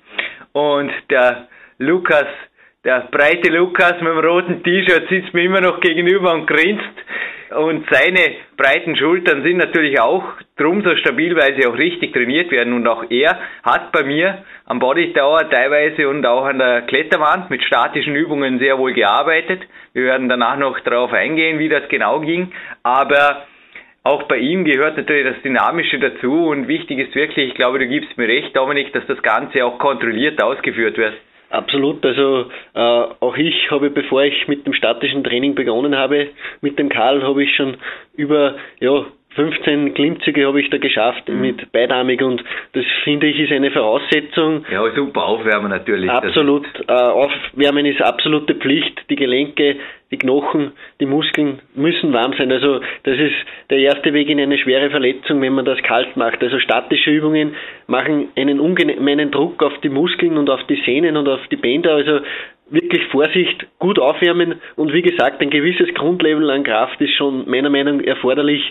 und 0.52 0.92
der 1.10 1.48
Lukas, 1.80 2.28
der 2.86 3.08
breite 3.12 3.50
Lukas 3.50 3.94
mit 4.02 4.12
dem 4.12 4.20
roten 4.20 4.64
T-Shirt 4.64 5.10
sitzt 5.10 5.34
mir 5.34 5.44
immer 5.44 5.62
noch 5.62 5.80
gegenüber 5.80 6.34
und 6.34 6.46
grinst 6.46 6.84
und 7.56 7.86
seine 7.90 8.36
breiten 8.58 8.96
Schultern 8.96 9.44
sind 9.44 9.58
natürlich 9.58 10.00
auch 10.00 10.24
drum 10.58 10.84
so 10.84 10.96
stabil, 10.98 11.36
weil 11.36 11.56
sie 11.56 11.68
auch 11.68 11.78
richtig 11.78 12.14
trainiert 12.14 12.52
werden. 12.52 12.74
Und 12.74 12.88
auch 12.88 13.06
er 13.10 13.40
hat 13.64 13.92
bei 13.92 14.04
mir 14.04 14.44
am 14.66 14.80
Body 14.80 15.14
Tower 15.14 15.50
teilweise 15.50 16.08
und 16.08 16.26
auch 16.26 16.46
an 16.46 16.60
der 16.60 16.84
Kletterwand 16.84 17.50
mit 17.50 17.64
statischen 17.64 18.16
Übungen 18.16 18.60
sehr 18.60 18.78
wohl 18.78 18.94
gearbeitet. 18.94 19.62
Wir 19.94 20.06
werden 20.06 20.30
danach 20.30 20.58
noch 20.58 20.80
darauf 20.82 21.14
eingehen, 21.14 21.60
wie 21.60 21.70
das 21.70 21.88
genau 21.90 22.20
ging. 22.20 22.52
Aber 22.84 23.46
auch 24.04 24.24
bei 24.24 24.38
ihm 24.38 24.66
gehört 24.66 24.98
natürlich 24.98 25.26
das 25.26 25.42
Dynamische 25.44 25.98
dazu 25.98 26.48
und 26.48 26.68
wichtig 26.68 27.00
ist 27.00 27.16
wirklich, 27.16 27.50
ich 27.50 27.56
glaube, 27.56 27.80
du 27.80 27.88
gibst 27.88 28.18
mir 28.18 28.28
recht, 28.28 28.56
Dominik, 28.56 28.92
dass 28.94 29.06
das 29.08 29.22
Ganze 29.22 29.64
auch 29.66 29.80
kontrolliert 29.80 30.42
ausgeführt 30.44 30.98
wird. 30.98 31.14
Absolut, 31.54 32.04
also 32.04 32.50
äh, 32.74 32.80
auch 32.80 33.38
ich 33.38 33.70
habe, 33.70 33.92
bevor 33.92 34.24
ich 34.24 34.48
mit 34.48 34.66
dem 34.66 34.74
statischen 34.74 35.24
Training 35.24 35.54
begonnen 35.54 35.96
habe, 35.96 36.30
mit 36.62 36.80
dem 36.80 36.90
Karl 36.90 37.22
habe 37.22 37.44
ich 37.44 37.56
schon 37.56 37.78
über 38.16 38.56
ja, 38.80 39.06
15 39.36 39.94
Klimmzüge 39.94 40.46
habe 40.46 40.62
ich 40.62 40.70
da 40.70 40.78
geschafft 40.78 41.28
mhm. 41.28 41.42
mit 41.42 41.72
beidarmig 41.72 42.22
und 42.22 42.44
das 42.74 42.86
finde 43.04 43.28
ich 43.28 43.40
ist 43.40 43.52
eine 43.52 43.72
Voraussetzung. 43.72 44.66
Ja, 44.72 44.84
super 44.96 45.26
Aufwärmen 45.26 45.70
natürlich. 45.70 46.10
Absolut, 46.10 46.66
äh, 46.88 46.94
Aufwärmen 46.94 47.86
ist 47.86 48.02
absolute 48.02 48.56
Pflicht. 48.56 49.02
Die 49.10 49.16
Gelenke, 49.16 49.78
die 50.12 50.18
Knochen, 50.18 50.74
die 51.00 51.06
Muskeln 51.06 51.60
müssen 51.74 52.14
warm 52.14 52.34
sein. 52.38 52.52
Also 52.52 52.82
das 53.04 53.18
ist 53.18 53.36
der 53.70 53.80
erste 53.80 54.14
Weg 54.14 54.30
in 54.30 54.40
eine 54.40 54.58
schwere 54.58 54.90
Verletzung, 54.92 55.42
wenn 55.42 55.54
man 55.54 55.66
das 55.66 55.82
kalt 55.82 56.16
macht. 56.16 56.42
Also 56.44 56.60
statische 56.60 57.10
Übungen 57.10 57.56
machen 57.88 58.30
einen 58.36 58.60
ungemeinen 58.60 59.32
Druck 59.32 59.64
auf 59.64 59.74
die 59.82 59.90
Muskeln 59.90 60.38
und 60.38 60.50
auf 60.50 60.64
die 60.68 60.82
Sehnen 60.86 61.18
und 61.18 61.28
auf 61.28 61.42
die 61.48 61.56
Bänder. 61.56 61.94
Also 61.94 62.20
wirklich 62.70 63.06
Vorsicht, 63.08 63.66
gut 63.80 64.00
aufwärmen 64.00 64.56
und 64.76 64.94
wie 64.94 65.02
gesagt, 65.02 65.42
ein 65.42 65.50
gewisses 65.50 65.94
Grundlevel 65.94 66.50
an 66.50 66.64
Kraft 66.64 67.00
ist 67.02 67.14
schon 67.16 67.50
meiner 67.50 67.70
Meinung 67.70 67.98
nach 67.98 68.06
erforderlich, 68.06 68.62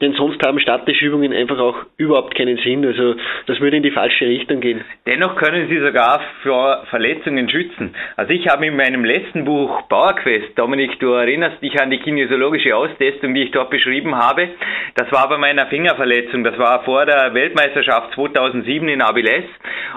denn 0.00 0.14
sonst 0.14 0.44
haben 0.44 0.58
statische 0.58 1.06
Übungen 1.06 1.32
einfach 1.32 1.58
auch 1.58 1.76
überhaupt 1.96 2.34
keinen 2.34 2.56
Sinn. 2.58 2.84
Also 2.84 3.14
das 3.46 3.60
würde 3.60 3.76
in 3.76 3.82
die 3.82 3.90
falsche 3.90 4.26
Richtung 4.26 4.60
gehen. 4.60 4.80
Dennoch 5.06 5.36
können 5.36 5.68
sie 5.68 5.78
sogar 5.78 6.20
vor 6.42 6.84
Verletzungen 6.90 7.48
schützen. 7.48 7.94
Also 8.16 8.32
ich 8.32 8.48
habe 8.48 8.66
in 8.66 8.76
meinem 8.76 9.04
letzten 9.04 9.44
Buch 9.44 9.82
Bauerquest, 9.82 10.58
Dominik, 10.58 10.98
du 10.98 11.12
erinnerst 11.12 11.62
dich 11.62 11.80
an 11.80 11.90
die 11.90 11.98
kinesiologische 11.98 12.74
Austestung, 12.76 13.34
die 13.34 13.42
ich 13.44 13.50
dort 13.50 13.70
beschrieben 13.70 14.14
habe. 14.16 14.48
Das 14.96 15.10
war 15.12 15.28
bei 15.28 15.38
meiner 15.38 15.66
Fingerverletzung. 15.66 16.42
Das 16.42 16.58
war 16.58 16.82
vor 16.84 17.06
der 17.06 17.34
Weltmeisterschaft 17.34 18.14
2007 18.14 18.88
in 18.88 19.02
Abilés. 19.02 19.44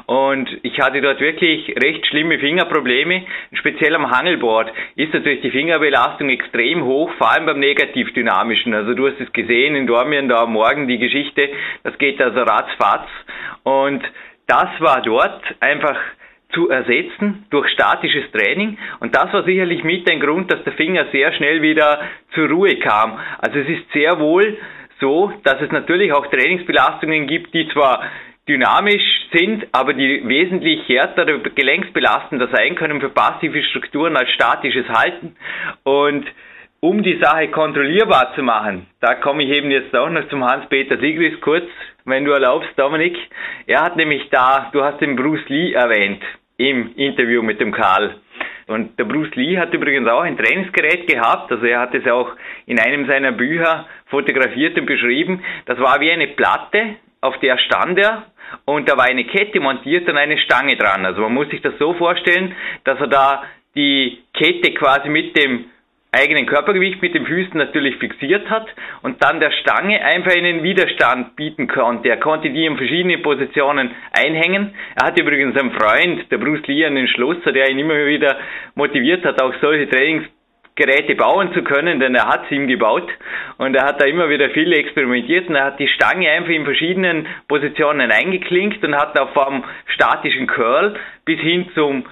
Und 0.07 0.49
ich 0.61 0.79
hatte 0.79 1.01
dort 1.01 1.19
wirklich 1.19 1.73
recht 1.81 2.05
schlimme 2.07 2.37
Fingerprobleme. 2.39 3.23
Speziell 3.53 3.95
am 3.95 4.11
Hangelboard 4.11 4.71
ist 4.95 5.13
natürlich 5.13 5.41
die 5.41 5.51
Fingerbelastung 5.51 6.29
extrem 6.29 6.83
hoch, 6.83 7.09
vor 7.17 7.31
allem 7.31 7.45
beim 7.45 7.59
negativ-dynamischen. 7.59 8.73
Also 8.73 8.93
du 8.93 9.07
hast 9.07 9.19
es 9.19 9.31
gesehen 9.33 9.75
in 9.85 9.87
Dormien 9.87 10.27
da 10.27 10.45
morgen 10.47 10.87
die 10.87 10.97
Geschichte, 10.97 11.49
das 11.83 11.97
geht 11.99 12.19
also 12.19 12.41
ratzfatz. 12.41 13.07
Und 13.63 14.03
das 14.47 14.67
war 14.79 15.01
dort 15.01 15.43
einfach 15.59 15.97
zu 16.53 16.69
ersetzen 16.69 17.45
durch 17.51 17.69
statisches 17.69 18.31
Training. 18.31 18.77
Und 18.99 19.15
das 19.15 19.31
war 19.31 19.43
sicherlich 19.43 19.83
mit 19.83 20.09
ein 20.09 20.19
Grund, 20.19 20.51
dass 20.51 20.63
der 20.63 20.73
Finger 20.73 21.05
sehr 21.11 21.33
schnell 21.33 21.61
wieder 21.61 22.01
zur 22.33 22.49
Ruhe 22.49 22.77
kam. 22.77 23.19
Also 23.39 23.59
es 23.59 23.67
ist 23.67 23.91
sehr 23.93 24.19
wohl 24.19 24.57
so, 24.99 25.31
dass 25.43 25.61
es 25.61 25.71
natürlich 25.71 26.13
auch 26.13 26.25
Trainingsbelastungen 26.27 27.27
gibt, 27.27 27.53
die 27.53 27.67
zwar 27.69 28.03
dynamisch 28.47 29.27
sind, 29.33 29.67
aber 29.71 29.93
die 29.93 30.27
wesentlich 30.27 30.87
härtere, 30.87 31.39
gelenksbelastender 31.41 32.47
sein 32.51 32.75
können 32.75 33.01
für 33.01 33.09
passive 33.09 33.61
Strukturen 33.63 34.15
als 34.15 34.31
statisches 34.31 34.87
Halten. 34.87 35.35
Und 35.83 36.25
um 36.79 37.03
die 37.03 37.19
Sache 37.19 37.49
kontrollierbar 37.49 38.33
zu 38.35 38.43
machen, 38.43 38.87
da 38.99 39.15
komme 39.15 39.43
ich 39.43 39.49
eben 39.49 39.71
jetzt 39.71 39.95
auch 39.95 40.09
noch 40.09 40.27
zum 40.29 40.43
Hans-Peter 40.43 40.97
Sigris 40.97 41.39
kurz, 41.41 41.65
wenn 42.05 42.25
du 42.25 42.31
erlaubst, 42.31 42.69
Dominik. 42.77 43.17
Er 43.65 43.81
hat 43.81 43.95
nämlich 43.95 44.29
da, 44.29 44.69
du 44.71 44.83
hast 44.83 45.01
den 45.01 45.15
Bruce 45.15 45.47
Lee 45.47 45.73
erwähnt 45.73 46.21
im 46.57 46.95
Interview 46.95 47.41
mit 47.41 47.59
dem 47.59 47.71
Karl. 47.71 48.15
Und 48.67 48.97
der 48.97 49.03
Bruce 49.05 49.35
Lee 49.35 49.57
hat 49.57 49.73
übrigens 49.73 50.07
auch 50.07 50.21
ein 50.21 50.37
Trainingsgerät 50.37 51.07
gehabt, 51.07 51.51
also 51.51 51.65
er 51.65 51.79
hat 51.79 51.93
es 51.93 52.07
auch 52.07 52.31
in 52.65 52.79
einem 52.79 53.05
seiner 53.07 53.31
Bücher 53.31 53.85
fotografiert 54.07 54.77
und 54.77 54.85
beschrieben. 54.85 55.43
Das 55.65 55.79
war 55.79 55.99
wie 55.99 56.11
eine 56.11 56.27
Platte, 56.27 56.95
auf 57.21 57.37
der 57.39 57.57
stand 57.59 57.99
er 57.99 58.23
und 58.65 58.89
da 58.89 58.97
war 58.97 59.05
eine 59.05 59.25
Kette 59.25 59.59
montiert 59.59 60.07
und 60.09 60.17
eine 60.17 60.37
Stange 60.39 60.75
dran. 60.77 61.05
Also 61.05 61.21
man 61.21 61.33
muss 61.33 61.49
sich 61.49 61.61
das 61.61 61.73
so 61.79 61.93
vorstellen, 61.93 62.55
dass 62.83 62.99
er 62.99 63.07
da 63.07 63.43
die 63.75 64.19
Kette 64.33 64.73
quasi 64.73 65.09
mit 65.09 65.37
dem 65.37 65.65
eigenen 66.15 66.45
Körpergewicht 66.45 67.01
mit 67.01 67.13
den 67.13 67.25
Füßen 67.25 67.57
natürlich 67.57 67.97
fixiert 67.97 68.49
hat 68.49 68.67
und 69.01 69.23
dann 69.23 69.39
der 69.39 69.51
Stange 69.51 70.03
einfach 70.03 70.35
einen 70.35 70.63
Widerstand 70.63 71.35
bieten 71.35 71.67
konnte. 71.67 72.09
Er 72.09 72.17
konnte 72.17 72.49
die 72.49 72.65
in 72.65 72.77
verschiedene 72.77 73.17
Positionen 73.19 73.91
einhängen. 74.11 74.73
Er 74.95 75.07
hat 75.07 75.19
übrigens 75.19 75.57
einen 75.57 75.71
Freund, 75.71 76.31
der 76.31 76.37
Bruce 76.37 76.65
Lee, 76.67 76.85
einen 76.85 77.07
Schlosser, 77.07 77.51
der 77.51 77.69
ihn 77.69 77.79
immer 77.79 78.05
wieder 78.05 78.37
motiviert 78.75 79.25
hat, 79.25 79.41
auch 79.41 79.53
solche 79.61 79.89
Trainingsgeräte 79.89 81.15
bauen 81.15 81.53
zu 81.53 81.63
können, 81.63 81.99
denn 81.99 82.15
er 82.15 82.27
hat 82.27 82.45
sie 82.49 82.55
ihm 82.55 82.67
gebaut 82.67 83.09
und 83.57 83.75
er 83.75 83.85
hat 83.85 83.99
da 83.99 84.05
immer 84.05 84.29
wieder 84.29 84.49
viel 84.51 84.71
experimentiert 84.73 85.49
und 85.49 85.55
er 85.55 85.65
hat 85.65 85.79
die 85.79 85.87
Stange 85.87 86.29
einfach 86.29 86.51
in 86.51 86.65
verschiedenen 86.65 87.27
Positionen 87.47 88.11
eingeklinkt 88.11 88.83
und 88.83 88.95
hat 88.95 89.19
auch 89.19 89.33
vom 89.33 89.63
statischen 89.87 90.47
Curl 90.47 90.95
bis 91.25 91.39
hin 91.39 91.69
zum 91.73 92.05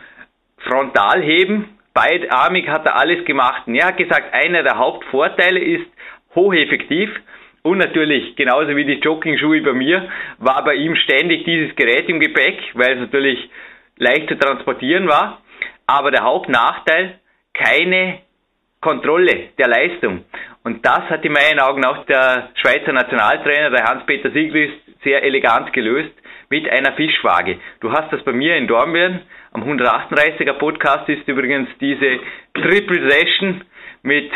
Frontalheben 0.57 1.65
beidarmig 1.93 2.67
hat 2.67 2.85
er 2.85 2.95
alles 2.95 3.25
gemacht. 3.25 3.63
Und 3.67 3.75
er 3.75 3.87
hat 3.87 3.97
gesagt, 3.97 4.33
einer 4.33 4.63
der 4.63 4.77
Hauptvorteile 4.77 5.59
ist 5.59 5.87
hocheffektiv 6.35 7.09
und 7.63 7.77
natürlich, 7.77 8.35
genauso 8.35 8.75
wie 8.75 8.83
die 8.83 8.99
Jogging-Schuhe 8.99 9.61
bei 9.61 9.71
mir, 9.71 10.09
war 10.39 10.63
bei 10.65 10.75
ihm 10.75 10.95
ständig 10.97 11.45
dieses 11.45 11.73
Gerät 11.75 12.09
im 12.09 12.19
Gepäck, 12.19 12.59
weil 12.73 12.93
es 12.93 12.99
natürlich 12.99 13.49
leicht 13.97 14.27
zu 14.27 14.35
transportieren 14.35 15.07
war. 15.07 15.41
Aber 15.87 16.11
der 16.11 16.23
Hauptnachteil, 16.23 17.19
keine 17.53 18.19
Kontrolle 18.81 19.49
der 19.57 19.67
Leistung. 19.69 20.25
Und 20.63 20.85
das 20.85 21.09
hat 21.09 21.23
in 21.23 21.31
meinen 21.31 21.59
Augen 21.59 21.85
auch 21.85 22.05
der 22.05 22.49
Schweizer 22.55 22.91
Nationaltrainer, 22.91 23.69
der 23.69 23.85
Hans-Peter 23.85 24.31
Sieglist, 24.31 24.73
sehr 25.03 25.23
elegant 25.23 25.71
gelöst 25.71 26.13
mit 26.49 26.69
einer 26.69 26.93
Fischwaage. 26.93 27.59
Du 27.79 27.91
hast 27.93 28.11
das 28.11 28.23
bei 28.23 28.33
mir 28.33 28.57
in 28.57 28.67
Dornbirn 28.67 29.21
am 29.53 29.63
138er 29.63 30.53
Podcast 30.53 31.07
ist 31.07 31.27
übrigens 31.27 31.69
diese 31.79 32.19
Triple 32.55 33.09
Session 33.09 33.61
mit 34.01 34.31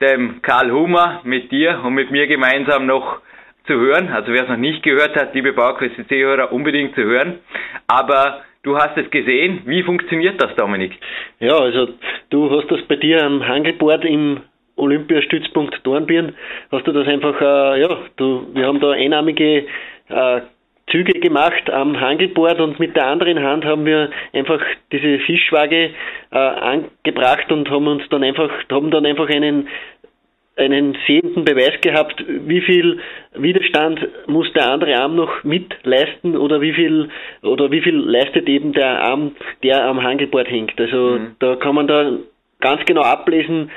dem 0.00 0.42
Karl 0.42 0.72
Hummer, 0.72 1.20
mit 1.22 1.52
dir 1.52 1.80
und 1.84 1.94
mit 1.94 2.10
mir 2.10 2.26
gemeinsam 2.26 2.86
noch 2.86 3.20
zu 3.66 3.74
hören. 3.74 4.08
Also 4.08 4.32
wer 4.32 4.42
es 4.42 4.48
noch 4.48 4.56
nicht 4.56 4.82
gehört 4.82 5.14
hat, 5.16 5.32
liebe 5.34 5.52
PowerQuest 5.52 6.10
hörer 6.10 6.52
unbedingt 6.52 6.96
zu 6.96 7.04
hören. 7.04 7.38
Aber 7.86 8.42
du 8.64 8.76
hast 8.76 8.96
es 8.96 9.08
gesehen. 9.12 9.62
Wie 9.64 9.84
funktioniert 9.84 10.42
das, 10.42 10.56
Dominik? 10.56 10.98
Ja, 11.38 11.56
also 11.56 11.90
du 12.30 12.50
hast 12.50 12.68
das 12.68 12.82
bei 12.88 12.96
dir 12.96 13.24
am 13.24 13.46
Hangelboard 13.46 14.04
im 14.04 14.40
Olympiastützpunkt 14.74 15.86
Dornbirn, 15.86 16.34
hast 16.72 16.86
du 16.86 16.92
das 16.92 17.06
einfach, 17.06 17.40
äh, 17.40 17.80
ja, 17.82 17.98
du, 18.16 18.48
wir 18.54 18.66
haben 18.66 18.80
da 18.80 18.90
einarmige 18.90 19.66
äh, 20.08 20.40
Züge 20.90 21.20
gemacht 21.20 21.70
am 21.70 22.00
Hangelboard 22.00 22.60
und 22.60 22.78
mit 22.78 22.96
der 22.96 23.06
anderen 23.06 23.42
Hand 23.42 23.64
haben 23.64 23.86
wir 23.86 24.10
einfach 24.32 24.60
diese 24.90 25.18
Fischwaage 25.20 25.90
äh, 26.30 26.36
angebracht 26.36 27.50
und 27.50 27.70
haben 27.70 27.86
uns 27.86 28.02
dann 28.10 28.22
einfach 28.24 28.50
haben 28.70 28.90
dann 28.90 29.06
einfach 29.06 29.28
einen 29.28 29.68
einen 30.56 30.96
sehenden 31.06 31.44
Beweis 31.44 31.80
gehabt, 31.80 32.22
wie 32.26 32.60
viel 32.60 33.00
Widerstand 33.34 34.06
muss 34.26 34.52
der 34.52 34.70
andere 34.70 34.98
Arm 34.98 35.16
noch 35.16 35.42
mitleisten 35.44 36.36
oder 36.36 36.60
wie 36.60 36.74
viel 36.74 37.08
oder 37.42 37.70
wie 37.70 37.80
viel 37.80 37.96
leistet 37.96 38.48
eben 38.48 38.72
der 38.72 39.02
Arm, 39.02 39.34
der 39.62 39.84
am 39.84 40.02
Hangelboard 40.02 40.50
hängt. 40.50 40.78
Also 40.78 41.18
mhm. 41.18 41.36
da 41.38 41.56
kann 41.56 41.74
man 41.74 41.86
da 41.86 42.12
ganz 42.60 42.84
genau 42.84 43.00
ablesen, 43.00 43.70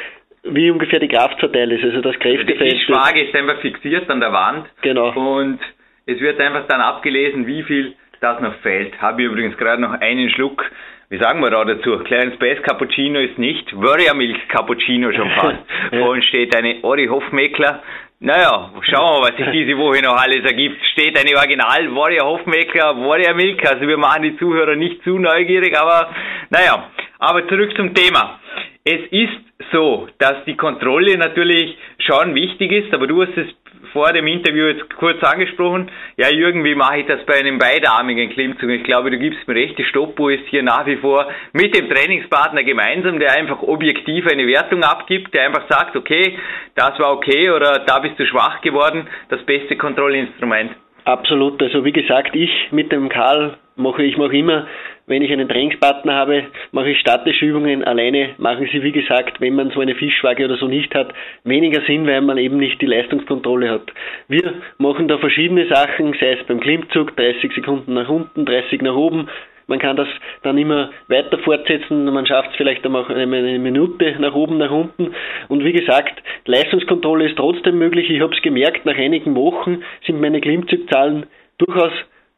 wie 0.43 0.69
ungefähr 0.69 0.99
die 0.99 1.07
Kraft 1.07 1.39
verteilt 1.39 1.71
ist. 1.71 1.83
Also 1.83 2.01
das 2.01 2.19
Kräftefeld. 2.19 2.61
Also 2.61 2.63
die 2.63 2.77
Fischwaage 2.77 3.21
ist 3.23 3.35
einfach 3.35 3.61
fixiert 3.61 4.09
an 4.09 4.19
der 4.19 4.33
Wand. 4.33 4.67
Genau. 4.81 5.11
Und 5.13 5.59
es 6.05 6.19
wird 6.19 6.39
einfach 6.39 6.67
dann 6.67 6.81
abgelesen, 6.81 7.47
wie 7.47 7.63
viel 7.63 7.95
das 8.21 8.39
noch 8.39 8.55
fehlt. 8.61 8.99
Habe 9.01 9.21
ich 9.21 9.27
übrigens 9.27 9.57
gerade 9.57 9.81
noch 9.81 9.99
einen 9.99 10.29
Schluck, 10.29 10.63
wie 11.09 11.17
sagen 11.17 11.41
wir 11.41 11.51
da 11.51 11.63
dazu? 11.65 11.99
Kleinen 11.99 12.33
Space 12.33 12.61
Cappuccino 12.63 13.19
ist 13.19 13.37
nicht, 13.37 13.75
Warrior 13.75 14.15
Milk 14.15 14.49
Cappuccino 14.49 15.11
schon 15.11 15.29
fast. 15.31 15.59
Vorhin 15.91 16.23
steht 16.23 16.55
eine 16.55 16.83
Ori 16.83 17.07
Hofmeckler. 17.07 17.83
Naja, 18.19 18.71
schauen 18.81 19.21
wir, 19.21 19.29
was 19.29 19.37
sich 19.37 19.51
diese 19.51 19.77
Woche 19.77 20.01
noch 20.01 20.15
alles 20.15 20.43
ergibt. 20.45 20.83
Steht 20.93 21.19
eine 21.19 21.37
Original 21.37 21.93
Warrior 21.95 22.27
Hofmeckler, 22.27 22.95
Warrior 22.97 23.35
Milk. 23.35 23.67
Also 23.67 23.87
wir 23.87 23.97
machen 23.97 24.23
die 24.23 24.37
Zuhörer 24.37 24.75
nicht 24.75 25.03
zu 25.03 25.19
neugierig, 25.19 25.77
aber 25.77 26.09
naja. 26.49 26.89
Aber 27.19 27.47
zurück 27.47 27.75
zum 27.75 27.93
Thema. 27.93 28.39
Es 28.83 29.01
ist 29.11 29.71
so, 29.71 30.07
dass 30.17 30.43
die 30.45 30.55
Kontrolle 30.55 31.17
natürlich 31.17 31.77
schon 31.99 32.33
wichtig 32.35 32.71
ist, 32.71 32.93
aber 32.93 33.07
du 33.07 33.21
hast 33.21 33.37
es 33.37 33.47
vor 33.93 34.11
dem 34.13 34.27
Interview 34.27 34.67
jetzt 34.67 34.95
kurz 34.97 35.23
angesprochen. 35.23 35.89
Ja, 36.17 36.29
Jürgen, 36.29 36.63
wie 36.63 36.75
mache 36.75 36.99
ich 36.99 37.05
das 37.07 37.25
bei 37.25 37.35
einem 37.35 37.57
beidarmigen 37.57 38.29
Klimmzug? 38.29 38.69
Ich 38.69 38.83
glaube, 38.83 39.11
du 39.11 39.17
gibst 39.17 39.47
mir 39.47 39.55
recht, 39.55 39.77
die 39.77 39.85
Stoppuhr 39.85 40.31
ist 40.31 40.47
hier 40.49 40.63
nach 40.63 40.85
wie 40.85 40.97
vor 40.97 41.27
mit 41.53 41.75
dem 41.75 41.89
Trainingspartner 41.89 42.63
gemeinsam, 42.63 43.19
der 43.19 43.33
einfach 43.33 43.61
objektiv 43.61 44.27
eine 44.27 44.47
Wertung 44.47 44.83
abgibt, 44.83 45.33
der 45.33 45.45
einfach 45.45 45.69
sagt, 45.69 45.95
okay, 45.95 46.37
das 46.75 46.99
war 46.99 47.13
okay 47.13 47.49
oder 47.49 47.79
da 47.85 47.99
bist 47.99 48.19
du 48.19 48.25
schwach 48.25 48.61
geworden, 48.61 49.07
das 49.29 49.41
beste 49.43 49.75
Kontrollinstrument. 49.75 50.71
Absolut. 51.05 51.61
Also 51.61 51.85
wie 51.85 51.91
gesagt, 51.91 52.35
ich 52.35 52.51
mit 52.71 52.91
dem 52.91 53.09
Karl 53.09 53.57
mache 53.75 54.03
ich 54.03 54.17
mache 54.17 54.35
immer 54.35 54.67
wenn 55.07 55.21
ich 55.21 55.31
einen 55.31 55.47
Trainingspartner 55.47 56.13
habe, 56.13 56.45
mache 56.71 56.89
ich 56.89 56.99
statische 56.99 57.45
Übungen. 57.45 57.83
Alleine 57.83 58.31
machen 58.37 58.67
sie, 58.71 58.81
wie 58.81 58.91
gesagt, 58.91 59.39
wenn 59.39 59.55
man 59.55 59.69
so 59.71 59.79
eine 59.79 59.95
Fischwaage 59.95 60.45
oder 60.45 60.57
so 60.57 60.67
nicht 60.67 60.93
hat, 60.95 61.13
weniger 61.43 61.81
Sinn, 61.81 62.07
weil 62.07 62.21
man 62.21 62.37
eben 62.37 62.57
nicht 62.57 62.81
die 62.81 62.87
Leistungskontrolle 62.87 63.69
hat. 63.69 63.91
Wir 64.27 64.53
machen 64.77 65.07
da 65.07 65.17
verschiedene 65.17 65.67
Sachen, 65.67 66.15
sei 66.19 66.33
es 66.33 66.47
beim 66.47 66.59
Klimmzug, 66.59 67.15
30 67.15 67.53
Sekunden 67.53 67.93
nach 67.93 68.09
unten, 68.09 68.45
30 68.45 68.81
nach 68.81 68.95
oben. 68.95 69.27
Man 69.67 69.79
kann 69.79 69.95
das 69.95 70.07
dann 70.43 70.57
immer 70.57 70.91
weiter 71.07 71.39
fortsetzen, 71.39 72.05
man 72.05 72.27
schafft 72.27 72.51
es 72.51 72.55
vielleicht 72.55 72.85
auch 72.85 73.09
eine 73.09 73.25
Minute 73.25 74.15
nach 74.19 74.35
oben, 74.35 74.57
nach 74.59 74.69
unten. 74.69 75.15
Und 75.47 75.63
wie 75.63 75.71
gesagt, 75.71 76.21
Leistungskontrolle 76.45 77.29
ist 77.29 77.37
trotzdem 77.37 77.79
möglich. 77.79 78.09
Ich 78.09 78.21
habe 78.21 78.35
es 78.35 78.41
gemerkt, 78.43 78.85
nach 78.85 78.97
einigen 78.97 79.35
Wochen 79.35 79.83
sind 80.05 80.21
meine 80.21 80.39
Klimmzugzahlen 80.39 81.25
durchaus 81.57 81.93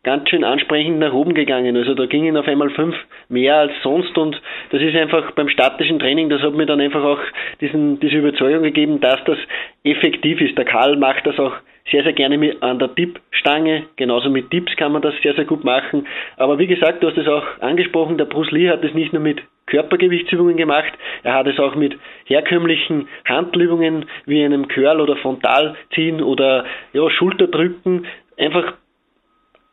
ganz 0.07 0.29
schön 0.29 0.45
ansprechend 0.45 0.99
nach 0.99 1.11
oben 1.11 1.33
gegangen. 1.33 1.75
Also 1.75 1.93
da 1.93 2.05
gingen 2.05 2.37
auf 2.37 2.47
einmal 2.47 2.69
fünf 2.69 2.95
mehr 3.27 3.57
als 3.57 3.73
sonst 3.83 4.17
und 4.17 4.41
das 4.69 4.81
ist 4.81 4.95
einfach 4.95 5.31
beim 5.31 5.49
statischen 5.49 5.99
Training, 5.99 6.29
das 6.29 6.41
hat 6.41 6.53
mir 6.53 6.65
dann 6.65 6.79
einfach 6.79 7.03
auch 7.03 7.19
diesen, 7.59 7.99
diese 7.99 8.15
Überzeugung 8.15 8.63
gegeben, 8.63 9.01
dass 9.01 9.21
das 9.25 9.37
effektiv 9.83 10.39
ist. 10.39 10.57
Der 10.57 10.63
Karl 10.63 10.95
macht 10.95 11.27
das 11.27 11.37
auch 11.37 11.51
sehr, 11.91 12.03
sehr 12.03 12.13
gerne 12.13 12.37
mit, 12.37 12.63
an 12.63 12.79
der 12.79 12.95
Tippstange. 12.95 13.83
Genauso 13.97 14.29
mit 14.29 14.49
Tipps 14.49 14.73
kann 14.77 14.93
man 14.93 15.01
das 15.01 15.13
sehr, 15.23 15.33
sehr 15.33 15.43
gut 15.43 15.65
machen. 15.65 16.07
Aber 16.37 16.57
wie 16.57 16.67
gesagt, 16.67 17.03
du 17.03 17.09
hast 17.09 17.17
es 17.17 17.27
auch 17.27 17.43
angesprochen, 17.59 18.17
der 18.17 18.25
Bruce 18.25 18.51
Lee 18.51 18.69
hat 18.69 18.85
es 18.85 18.93
nicht 18.93 19.11
nur 19.11 19.21
mit 19.21 19.41
Körpergewichtsübungen 19.65 20.55
gemacht, 20.55 20.93
er 21.23 21.33
hat 21.33 21.47
es 21.47 21.59
auch 21.59 21.75
mit 21.75 21.97
herkömmlichen 22.23 23.09
Handübungen 23.25 24.05
wie 24.25 24.41
einem 24.41 24.69
Curl 24.69 25.01
oder 25.01 25.17
Frontalziehen 25.17 26.21
oder 26.21 26.63
ja, 26.93 27.09
Schulterdrücken 27.09 28.05
einfach 28.37 28.75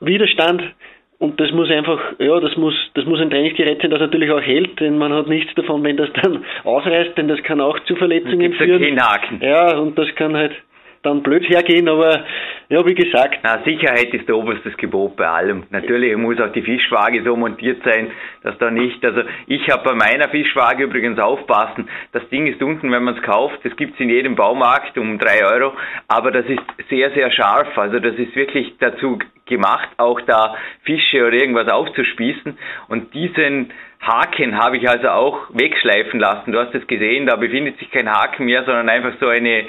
Widerstand 0.00 0.62
und 1.18 1.40
das 1.40 1.50
muss 1.52 1.70
einfach, 1.70 2.00
ja, 2.18 2.38
das 2.40 2.56
muss, 2.56 2.74
das 2.94 3.04
muss 3.06 3.20
ein 3.20 3.30
Trainingsgerät 3.30 3.80
sein, 3.80 3.90
das 3.90 4.00
natürlich 4.00 4.30
auch 4.30 4.40
hält, 4.40 4.78
denn 4.80 4.98
man 4.98 5.12
hat 5.12 5.28
nichts 5.28 5.54
davon, 5.54 5.82
wenn 5.84 5.96
das 5.96 6.10
dann 6.22 6.44
ausreißt, 6.64 7.16
denn 7.16 7.28
das 7.28 7.42
kann 7.42 7.60
auch 7.60 7.78
zu 7.80 7.96
Verletzungen 7.96 8.52
führen. 8.54 8.82
Ja, 9.40 9.76
und 9.78 9.96
das 9.96 10.12
kann 10.16 10.36
halt 10.36 10.52
dann 11.04 11.22
blöd 11.22 11.48
hergehen, 11.48 11.88
aber 11.88 12.24
ja, 12.70 12.84
wie 12.86 12.94
gesagt. 12.94 13.40
Na, 13.42 13.62
Sicherheit 13.62 14.12
ist 14.14 14.26
der 14.26 14.36
oberstes 14.36 14.76
Gebot 14.78 15.16
bei 15.16 15.28
allem. 15.28 15.64
Natürlich 15.70 16.16
muss 16.16 16.40
auch 16.40 16.52
die 16.52 16.62
Fischwaage 16.62 17.22
so 17.22 17.36
montiert 17.36 17.82
sein, 17.84 18.10
dass 18.42 18.56
da 18.58 18.70
nicht, 18.70 19.04
also 19.04 19.22
ich 19.46 19.68
habe 19.68 19.84
bei 19.84 19.94
meiner 19.94 20.28
Fischwaage 20.30 20.84
übrigens 20.84 21.18
aufpassen, 21.18 21.88
das 22.12 22.26
Ding 22.30 22.46
ist 22.46 22.62
unten, 22.62 22.90
wenn 22.90 23.04
man 23.04 23.16
es 23.16 23.22
kauft, 23.22 23.58
das 23.64 23.76
gibt's 23.76 24.00
in 24.00 24.08
jedem 24.08 24.34
Baumarkt 24.34 24.96
um 24.96 25.18
drei 25.18 25.44
Euro, 25.44 25.74
aber 26.08 26.30
das 26.30 26.46
ist 26.46 26.62
sehr, 26.88 27.10
sehr 27.10 27.30
scharf, 27.30 27.76
also 27.76 28.00
das 28.00 28.14
ist 28.16 28.34
wirklich 28.34 28.74
dazu 28.80 29.18
gemacht, 29.44 29.90
auch 29.98 30.20
da 30.22 30.56
Fische 30.84 31.26
oder 31.26 31.34
irgendwas 31.34 31.68
aufzuspießen 31.68 32.56
und 32.88 33.12
diesen 33.12 33.72
Haken 34.00 34.58
habe 34.58 34.76
ich 34.76 34.88
also 34.88 35.08
auch 35.08 35.48
wegschleifen 35.54 36.20
lassen. 36.20 36.52
Du 36.52 36.58
hast 36.58 36.74
es 36.74 36.86
gesehen, 36.86 37.26
da 37.26 37.36
befindet 37.36 37.78
sich 37.78 37.90
kein 37.90 38.10
Haken 38.10 38.44
mehr, 38.44 38.64
sondern 38.64 38.90
einfach 38.90 39.14
so 39.18 39.28
eine 39.28 39.64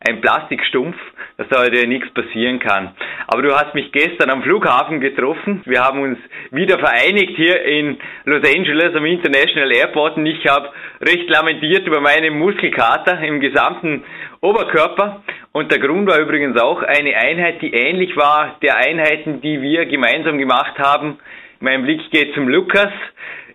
ein 0.00 0.22
Plastikstumpf, 0.22 0.96
dass 1.36 1.48
da 1.48 1.60
heute 1.60 1.86
nichts 1.86 2.10
passieren 2.14 2.58
kann. 2.58 2.94
Aber 3.26 3.42
du 3.42 3.54
hast 3.54 3.74
mich 3.74 3.92
gestern 3.92 4.30
am 4.30 4.42
Flughafen 4.42 5.00
getroffen. 5.00 5.60
Wir 5.66 5.84
haben 5.84 6.00
uns 6.00 6.18
wieder 6.50 6.78
vereinigt 6.78 7.36
hier 7.36 7.62
in 7.62 7.98
Los 8.24 8.42
Angeles 8.44 8.94
am 8.94 9.04
International 9.04 9.70
Airport 9.70 10.16
und 10.16 10.24
ich 10.24 10.46
habe 10.46 10.70
recht 11.02 11.28
lamentiert 11.28 11.86
über 11.86 12.00
meinen 12.00 12.38
Muskelkater 12.38 13.20
im 13.20 13.40
gesamten 13.40 14.04
Oberkörper. 14.40 15.22
Und 15.52 15.70
der 15.70 15.80
Grund 15.80 16.08
war 16.08 16.18
übrigens 16.18 16.58
auch 16.58 16.82
eine 16.82 17.14
Einheit, 17.16 17.60
die 17.60 17.74
ähnlich 17.74 18.16
war 18.16 18.56
der 18.62 18.76
Einheiten, 18.76 19.42
die 19.42 19.60
wir 19.60 19.84
gemeinsam 19.84 20.38
gemacht 20.38 20.78
haben. 20.78 21.18
Mein 21.58 21.82
Blick 21.82 22.10
geht 22.10 22.32
zum 22.34 22.48
Lukas 22.48 22.92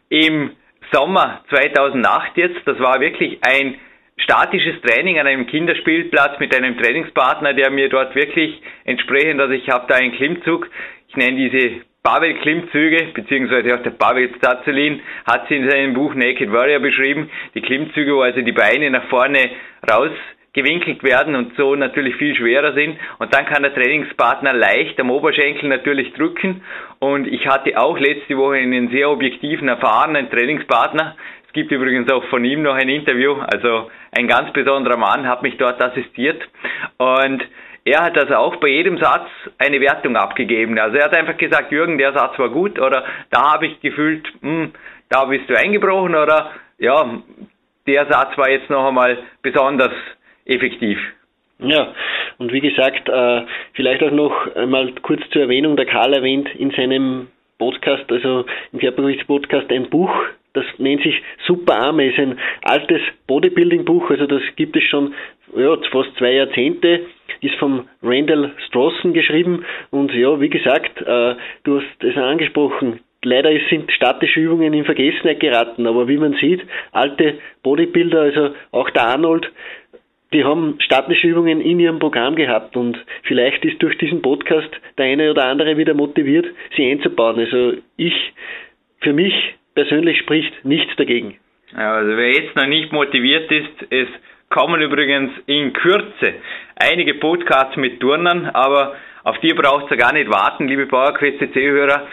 im 0.10 0.52
Sommer 0.92 1.42
2008 1.50 2.38
jetzt. 2.38 2.62
Das 2.66 2.80
war 2.80 3.00
wirklich 3.00 3.40
ein 3.42 3.80
statisches 4.20 4.82
Training 4.82 5.20
an 5.20 5.28
einem 5.28 5.48
Kinderspielplatz 5.48 6.40
mit 6.40 6.56
einem 6.56 6.78
Trainingspartner, 6.78 7.54
der 7.54 7.70
mir 7.70 7.90
dort 7.90 8.16
wirklich 8.16 8.62
entsprechend, 8.86 9.40
also 9.40 9.54
ich 9.54 9.70
habe 9.70 9.86
da 9.88 9.96
einen 9.96 10.14
Klimmzug, 10.14 10.70
ich 11.08 11.16
nenne 11.16 11.38
diese 11.38 11.82
Pavel-Klimmzüge, 12.06 13.14
beziehungsweise 13.14 13.76
auch 13.76 13.82
der 13.82 13.90
Pavel 13.92 14.30
Stazelin 14.38 15.02
hat 15.26 15.48
sie 15.48 15.56
in 15.56 15.70
seinem 15.70 15.96
Buch 15.96 16.14
Naked 16.14 16.52
Warrior 16.52 16.80
beschrieben, 16.80 17.32
die 17.56 17.62
Klimmzüge, 17.62 18.16
wo 18.16 18.22
also 18.22 18.42
die 18.42 18.52
Beine 18.52 18.92
nach 18.92 19.06
vorne 19.06 19.50
rausgewinkelt 19.90 21.04
werden 21.04 21.36
und 21.36 21.56
so 21.58 21.76
natürlich 21.76 22.16
viel 22.18 22.36
schwerer 22.36 22.74
sind. 22.74 22.98
Und 23.18 23.34
dann 23.34 23.48
kann 23.48 23.64
der 23.64 23.74
Trainingspartner 23.74 24.54
leicht 24.54 25.00
am 25.00 25.10
Oberschenkel 25.10 25.68
natürlich 25.68 26.14
drücken. 26.14 26.62
Und 27.00 27.26
ich 27.28 27.48
hatte 27.48 27.76
auch 27.76 27.98
letzte 27.98 28.38
Woche 28.38 28.58
einen 28.58 28.90
sehr 28.90 29.10
objektiven, 29.10 29.68
erfahrenen 29.68 30.30
Trainingspartner, 30.30 31.16
gibt 31.56 31.72
übrigens 31.72 32.12
auch 32.12 32.24
von 32.26 32.46
ihm 32.46 32.62
noch 32.62 32.76
ein 32.76 32.90
Interview. 32.90 33.38
Also 33.42 33.90
ein 34.12 34.28
ganz 34.28 34.52
besonderer 34.54 34.98
Mann 34.98 35.28
hat 35.28 35.42
mich 35.42 35.58
dort 35.58 35.82
assistiert. 35.82 36.44
Und 36.98 37.44
er 37.86 38.04
hat 38.04 38.18
also 38.18 38.36
auch 38.36 38.58
bei 38.58 38.68
jedem 38.68 38.98
Satz 38.98 39.28
eine 39.58 39.80
Wertung 39.80 40.18
abgegeben. 40.18 40.78
Also 40.78 40.98
er 40.98 41.06
hat 41.06 41.16
einfach 41.16 41.38
gesagt, 41.38 41.72
Jürgen, 41.72 41.98
der 41.98 42.14
Satz 42.14 42.38
war 42.38 42.50
gut 42.50 42.78
oder 42.78 43.06
da 43.32 43.54
habe 43.54 43.68
ich 43.68 43.80
gefühlt, 43.80 44.28
hm, 44.42 44.74
da 45.10 45.26
bist 45.26 45.50
du 45.50 45.58
eingebrochen 45.58 46.14
oder 46.14 46.52
ja, 46.78 47.22
der 47.88 48.06
Satz 48.08 48.38
war 48.38 48.50
jetzt 48.50 48.70
noch 48.70 48.88
einmal 48.88 49.18
besonders 49.42 49.94
effektiv. 50.46 51.00
Ja, 51.60 51.94
und 52.38 52.52
wie 52.52 52.60
gesagt, 52.60 53.08
äh, 53.08 53.44
vielleicht 53.74 54.04
auch 54.04 54.12
noch 54.12 54.56
einmal 54.56 54.92
kurz 55.02 55.22
zur 55.30 55.44
Erwähnung, 55.44 55.78
der 55.78 55.86
Karl 55.86 56.14
erwähnt 56.14 56.50
in 56.56 56.72
seinem 56.72 57.28
Podcast, 57.58 58.12
also 58.12 58.46
im 58.74 58.80
Körpergewichtspodcast, 58.80 59.72
ein 59.72 59.90
Buch, 59.90 60.14
das 60.56 60.66
nennt 60.78 61.04
sich 61.04 61.22
Super 61.46 61.78
Arme, 61.78 62.08
ist 62.08 62.20
ein 62.20 62.40
altes 62.64 63.02
Bodybuilding-Buch, 63.28 64.10
also 64.10 64.26
das 64.26 64.42
gibt 64.56 64.76
es 64.76 64.84
schon 64.84 65.14
ja, 65.56 65.78
fast 65.92 66.16
zwei 66.18 66.34
Jahrzehnte, 66.34 67.06
ist 67.42 67.56
vom 67.56 67.88
Randall 68.02 68.52
Strawson 68.68 69.14
geschrieben 69.14 69.66
und 69.92 70.14
ja, 70.14 70.40
wie 70.40 70.50
gesagt, 70.50 71.02
äh, 71.02 71.36
du 71.64 71.80
hast 71.80 72.04
es 72.04 72.18
angesprochen, 72.18 73.00
leider 73.24 73.52
sind 73.70 73.92
statische 73.92 74.40
Übungen 74.40 74.74
in 74.74 74.86
Vergessenheit 74.86 75.40
geraten, 75.40 75.88
aber 75.88 76.08
wie 76.08 76.18
man 76.18 76.34
sieht, 76.36 76.62
alte 76.92 77.40
Bodybuilder, 77.64 78.22
also 78.22 78.56
auch 78.72 78.90
der 78.92 79.04
Arnold, 79.04 79.52
die 80.34 80.44
haben 80.44 80.78
statische 80.80 81.28
Übungen 81.28 81.62
in 81.62 81.80
ihrem 81.80 82.00
Programm 82.00 82.36
gehabt 82.36 82.76
und 82.76 82.98
vielleicht 83.24 83.64
ist 83.64 83.82
durch 83.82 83.98
diesen 83.98 84.22
Podcast 84.22 84.70
der 84.98 85.06
eine 85.06 85.32
oder 85.32 85.46
andere 85.46 85.78
wieder 85.78 85.94
motiviert, 85.94 86.46
sie 86.76 86.92
einzubauen. 86.92 87.40
Also 87.40 87.74
ich, 87.96 88.34
für 89.02 89.14
mich 89.14 89.34
persönlich 89.76 90.18
spricht 90.20 90.66
nichts 90.66 90.96
dagegen. 90.96 91.38
Also 91.76 92.18
wer 92.18 92.32
jetzt 92.32 92.56
noch 92.56 92.68
nicht 92.68 92.92
motiviert 92.92 93.52
ist, 93.52 93.92
es 93.92 94.08
kommen 94.50 94.82
übrigens 94.82 95.32
in 95.46 95.74
Kürze 95.74 96.36
einige 96.76 97.16
Podcasts 97.16 97.76
mit 97.76 98.00
Turnern, 98.00 98.48
aber 98.48 98.96
Auf 99.26 99.40
die 99.40 99.56
braucht 99.56 99.90
ihr 99.90 99.98
gar 99.98 100.14
nicht 100.14 100.30
warten, 100.30 100.68
liebe 100.68 100.86
PowerQuest 100.86 101.40
CC-Hörer. 101.40 102.08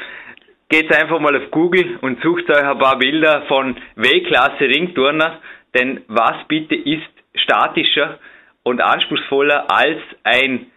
Geht 0.70 0.90
einfach 0.96 1.20
mal 1.20 1.36
auf 1.36 1.50
Google 1.50 1.98
und 2.00 2.22
sucht 2.22 2.48
euch 2.48 2.64
ein 2.64 2.78
paar 2.78 2.98
Bilder 2.98 3.42
von 3.48 3.76
Weltklasse 3.96 4.64
Ringturner, 4.64 5.38
denn 5.74 6.00
was 6.08 6.48
bitte 6.48 6.74
ist 6.74 7.02
statischer 7.34 8.18
und 8.62 8.80
anspruchsvoller 8.80 9.66
als 9.70 10.00
ein 10.24 10.70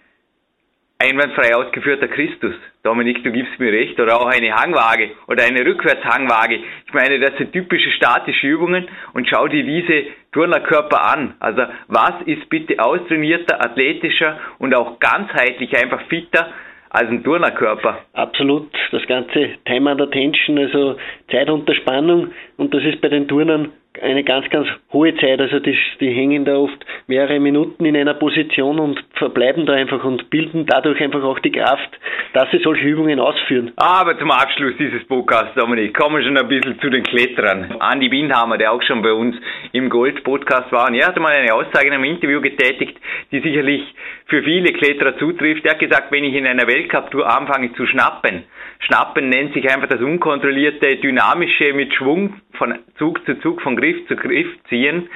einwandfrei 1.06 1.56
ausgeführter 1.56 2.08
Christus. 2.08 2.56
Dominik, 2.84 3.24
du 3.24 3.32
gibst 3.32 3.60
mir 3.60 3.72
recht. 3.72 4.00
Oder 4.00 4.20
auch 4.20 4.26
eine 4.26 4.54
Hangwaage 4.54 5.12
oder 5.28 5.44
eine 5.44 5.66
Rückwärtshangwaage. 5.66 6.60
Ich 6.88 6.94
meine, 6.94 7.20
das 7.20 7.38
sind 7.38 7.54
typische 7.54 7.92
statische 7.92 8.48
Übungen 8.48 8.88
und 9.14 9.28
schau 9.30 9.48
dir 9.48 9.64
diese 9.64 10.08
Turnerkörper 10.32 11.02
an. 11.02 11.36
Also 11.40 11.64
was 11.88 12.22
ist 12.26 12.50
bitte 12.50 12.80
austrainierter, 12.80 13.64
athletischer 13.64 14.40
und 14.60 14.76
auch 14.76 15.00
ganzheitlich 15.00 15.76
einfach 15.78 16.02
fitter 16.08 16.54
als 16.90 17.10
ein 17.10 17.24
Turnerkörper? 17.24 18.00
Absolut. 18.14 18.72
Das 18.92 19.06
ganze 19.08 19.56
Time 19.66 19.92
under 19.92 20.10
Tension, 20.10 20.58
also 20.58 20.98
Zeit 21.32 21.50
unter 21.50 21.76
Spannung 21.76 22.34
und 22.58 22.74
das 22.74 22.84
ist 22.84 23.02
bei 23.02 23.10
den 23.10 23.28
Turnern 23.28 23.72
eine 24.02 24.24
ganz, 24.24 24.50
ganz 24.50 24.68
hohe 24.92 25.16
Zeit. 25.18 25.40
Also 25.40 25.60
die, 25.60 25.78
die 26.00 26.10
hängen 26.10 26.46
da 26.46 26.56
oft 26.58 26.86
mehrere 27.08 27.40
Minuten 27.40 27.86
in 27.86 27.96
einer 27.96 28.14
Position 28.14 28.80
und 28.80 29.04
verbleiben 29.16 29.66
da 29.66 29.74
einfach 29.74 30.04
und 30.04 30.30
bilden 30.30 30.66
dadurch 30.66 31.02
einfach 31.02 31.24
auch 31.24 31.40
die 31.40 31.52
Kraft, 31.52 31.90
dass 32.34 32.50
sie 32.52 32.60
solche 32.60 32.86
Übungen 32.86 33.20
ausführen. 33.20 33.72
Aber 33.78 34.18
zum 34.18 34.32
Abschluss 34.32 34.74
dieses 34.78 35.06
Podcasts, 35.08 35.56
Dominik, 35.56 35.96
kommen 35.96 36.18
wir 36.18 36.24
schon 36.24 36.38
ein 36.38 36.48
bisschen 36.48 36.80
zu 36.80 36.90
den 36.90 37.04
Kletterern. 37.04 37.76
Andi 37.80 38.12
Windhammer, 38.12 38.58
der 38.58 38.72
auch 38.72 38.82
schon 38.84 39.02
bei 39.02 39.14
uns 39.14 39.36
im 39.72 39.90
Gold-Podcast 39.90 40.72
war, 40.72 40.88
und 40.88 40.96
er 40.96 41.08
hatte 41.08 41.20
mal 41.20 41.34
eine 41.34 41.54
Aussage 41.54 41.88
in 41.88 41.94
einem 41.94 42.04
Interview 42.04 42.42
getätigt, 42.42 42.98
die 43.32 43.40
sicherlich 43.40 43.84
für 44.28 44.44
viele 44.44 44.74
Kletterer 44.74 45.18
zutrifft. 45.18 45.66
Er 45.66 45.72
hat 45.72 45.80
gesagt, 45.80 46.12
wenn 46.12 46.24
ich 46.24 46.34
in 46.34 46.46
einer 46.46 46.68
Weltcup-Tour 46.68 47.28
anfange 47.28 47.74
zu 47.74 47.86
schnappen, 47.86 48.44
Schnappen 48.80 49.30
nennt 49.30 49.54
sich 49.54 49.70
einfach 49.70 49.88
das 49.88 50.02
unkontrollierte, 50.02 50.98
dynamische 50.98 51.74
mit 51.74 51.94
Schwung 51.94 52.36
von 52.54 52.78
Zug 52.98 53.26
zu 53.26 53.40
Zug, 53.40 53.62
von 53.62 53.76
Griff 53.86 54.08
zu 54.08 54.16
Griff 54.16 54.48
ziehen, 54.70 55.10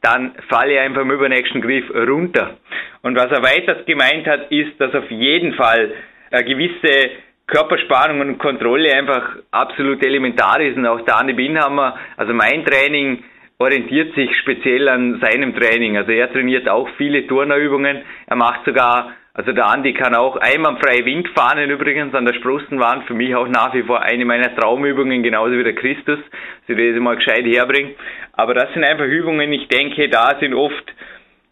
dann 0.00 0.32
falle 0.48 0.74
ich 0.74 0.80
einfach 0.80 1.02
im 1.02 1.10
übernächsten 1.10 1.60
Griff 1.60 1.84
runter. 1.94 2.56
Und 3.02 3.16
was 3.16 3.30
er 3.30 3.42
weiters 3.42 3.84
gemeint 3.86 4.26
hat, 4.26 4.50
ist, 4.50 4.80
dass 4.80 4.94
auf 4.94 5.10
jeden 5.10 5.54
Fall 5.54 5.92
eine 6.30 6.44
gewisse 6.44 7.10
Körperspannung 7.46 8.20
und 8.20 8.38
Kontrolle 8.38 8.94
einfach 8.94 9.36
absolut 9.50 10.04
elementar 10.04 10.60
ist. 10.60 10.76
Und 10.76 10.86
auch 10.86 11.06
Anne 11.06 11.34
Binhammer, 11.34 11.98
also 12.16 12.32
mein 12.32 12.64
Training, 12.64 13.22
orientiert 13.58 14.14
sich 14.14 14.34
speziell 14.38 14.88
an 14.88 15.20
seinem 15.20 15.54
Training. 15.54 15.96
Also 15.96 16.12
er 16.12 16.32
trainiert 16.32 16.68
auch 16.68 16.88
viele 16.96 17.26
Turnerübungen. 17.26 18.02
Er 18.26 18.36
macht 18.36 18.64
sogar 18.64 19.12
also 19.36 19.50
der 19.50 19.66
Andi 19.66 19.94
kann 19.94 20.14
auch 20.14 20.36
einwandfrei 20.36 21.04
Windfahnen 21.04 21.68
übrigens 21.68 22.14
an 22.14 22.24
der 22.24 22.34
Sprossenwand. 22.34 23.06
Für 23.06 23.14
mich 23.14 23.34
auch 23.34 23.48
nach 23.48 23.74
wie 23.74 23.82
vor 23.82 24.00
eine 24.00 24.24
meiner 24.24 24.54
Traumübungen, 24.54 25.24
genauso 25.24 25.58
wie 25.58 25.64
der 25.64 25.74
Christus. 25.74 26.20
Sie 26.68 26.74
das 26.76 27.02
mal 27.02 27.16
gescheit 27.16 27.44
herbringen. 27.44 27.96
Aber 28.34 28.54
das 28.54 28.72
sind 28.72 28.84
einfach 28.84 29.06
Übungen, 29.06 29.52
ich 29.52 29.66
denke, 29.66 30.08
da 30.08 30.36
sind 30.38 30.54
oft 30.54 30.84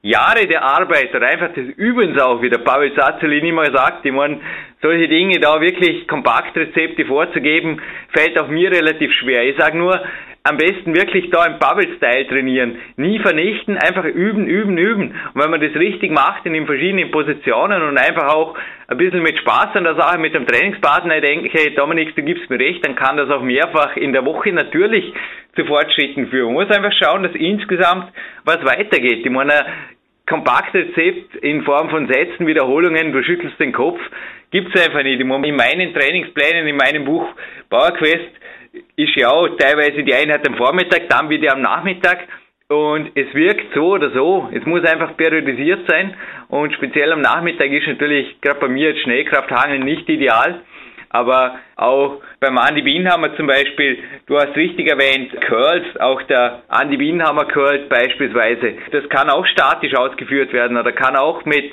Jahre 0.00 0.46
der 0.46 0.64
Arbeit 0.64 1.12
oder 1.12 1.26
einfach 1.26 1.52
des 1.54 1.70
Übens 1.76 2.20
auch, 2.20 2.40
wie 2.40 2.50
der 2.50 2.58
Pavel 2.58 2.92
Sazelin 2.94 3.46
immer 3.46 3.70
sagt. 3.72 4.06
Ich 4.06 4.12
meine, 4.12 4.40
solche 4.80 5.08
Dinge 5.08 5.40
da 5.40 5.60
wirklich 5.60 6.06
Kompaktrezepte 6.06 7.04
vorzugeben, 7.04 7.82
fällt 8.12 8.38
auch 8.40 8.48
mir 8.48 8.70
relativ 8.70 9.12
schwer. 9.12 9.44
Ich 9.44 9.56
sage 9.56 9.76
nur, 9.76 10.00
am 10.44 10.56
besten 10.56 10.94
wirklich 10.94 11.30
da 11.30 11.46
im 11.46 11.58
Bubble-Style 11.58 12.26
trainieren. 12.26 12.78
Nie 12.96 13.20
vernichten, 13.20 13.76
einfach 13.78 14.04
üben, 14.04 14.46
üben, 14.46 14.76
üben. 14.76 15.14
Und 15.34 15.42
wenn 15.42 15.50
man 15.50 15.60
das 15.60 15.74
richtig 15.74 16.10
macht 16.10 16.44
in 16.46 16.52
den 16.52 16.66
verschiedenen 16.66 17.10
Positionen 17.12 17.82
und 17.82 17.96
einfach 17.96 18.34
auch 18.34 18.56
ein 18.88 18.96
bisschen 18.96 19.22
mit 19.22 19.38
Spaß 19.38 19.74
an 19.74 19.84
der 19.84 19.94
Sache 19.94 20.18
mit 20.18 20.34
dem 20.34 20.46
Trainingspartner, 20.46 21.16
ich 21.16 21.22
denke, 21.22 21.48
hey 21.52 21.74
Dominik, 21.74 22.16
du 22.16 22.22
gibst 22.22 22.50
mir 22.50 22.58
recht, 22.58 22.84
dann 22.84 22.96
kann 22.96 23.16
das 23.16 23.30
auch 23.30 23.42
mehrfach 23.42 23.96
in 23.96 24.12
der 24.12 24.24
Woche 24.24 24.52
natürlich 24.52 25.12
zu 25.54 25.64
Fortschritten 25.64 26.26
führen. 26.28 26.54
Man 26.54 26.66
muss 26.66 26.76
einfach 26.76 26.92
schauen, 26.98 27.22
dass 27.22 27.34
insgesamt 27.34 28.12
was 28.44 28.64
weitergeht. 28.64 29.24
Ich 29.24 29.30
meine, 29.30 29.64
Kompaktrezept 30.26 31.36
in 31.36 31.62
Form 31.62 31.90
von 31.90 32.08
Sätzen, 32.08 32.46
Wiederholungen, 32.46 33.12
du 33.12 33.22
schüttelst 33.22 33.60
den 33.60 33.72
Kopf, 33.72 34.00
gibt's 34.50 34.74
einfach 34.80 35.02
nicht. 35.02 35.20
In 35.20 35.28
meinen 35.28 35.94
Trainingsplänen, 35.94 36.66
in 36.66 36.76
meinem 36.76 37.04
Buch 37.04 37.28
Power 37.68 37.92
Quest 37.92 38.41
ist 38.96 39.16
ja 39.16 39.30
auch 39.30 39.48
teilweise 39.56 40.02
die 40.02 40.14
Einheit 40.14 40.46
am 40.46 40.56
Vormittag, 40.56 41.08
dann 41.08 41.28
wieder 41.28 41.52
am 41.52 41.62
Nachmittag. 41.62 42.26
Und 42.68 43.10
es 43.14 43.32
wirkt 43.34 43.74
so 43.74 43.92
oder 43.92 44.10
so. 44.10 44.48
Es 44.52 44.64
muss 44.64 44.84
einfach 44.84 45.16
periodisiert 45.16 45.86
sein. 45.88 46.14
Und 46.48 46.72
speziell 46.72 47.12
am 47.12 47.20
Nachmittag 47.20 47.70
ist 47.70 47.86
natürlich 47.86 48.40
gerade 48.40 48.60
bei 48.60 48.68
mir 48.68 48.90
jetzt 48.90 49.02
Schnellkrafthangeln 49.02 49.84
nicht 49.84 50.08
ideal. 50.08 50.62
Aber 51.10 51.58
auch 51.76 52.22
beim 52.40 52.56
Andy 52.56 52.80
Bienhammer 52.80 53.36
zum 53.36 53.46
Beispiel, 53.46 53.98
du 54.26 54.36
hast 54.38 54.56
richtig 54.56 54.88
erwähnt, 54.88 55.38
Curls, 55.42 55.84
auch 56.00 56.22
der 56.22 56.62
Andy 56.70 56.96
Bienhammer 56.96 57.44
Curls 57.44 57.86
beispielsweise. 57.90 58.76
Das 58.90 59.06
kann 59.10 59.28
auch 59.28 59.44
statisch 59.44 59.94
ausgeführt 59.94 60.54
werden 60.54 60.78
oder 60.78 60.92
kann 60.92 61.14
auch 61.16 61.44
mit 61.44 61.70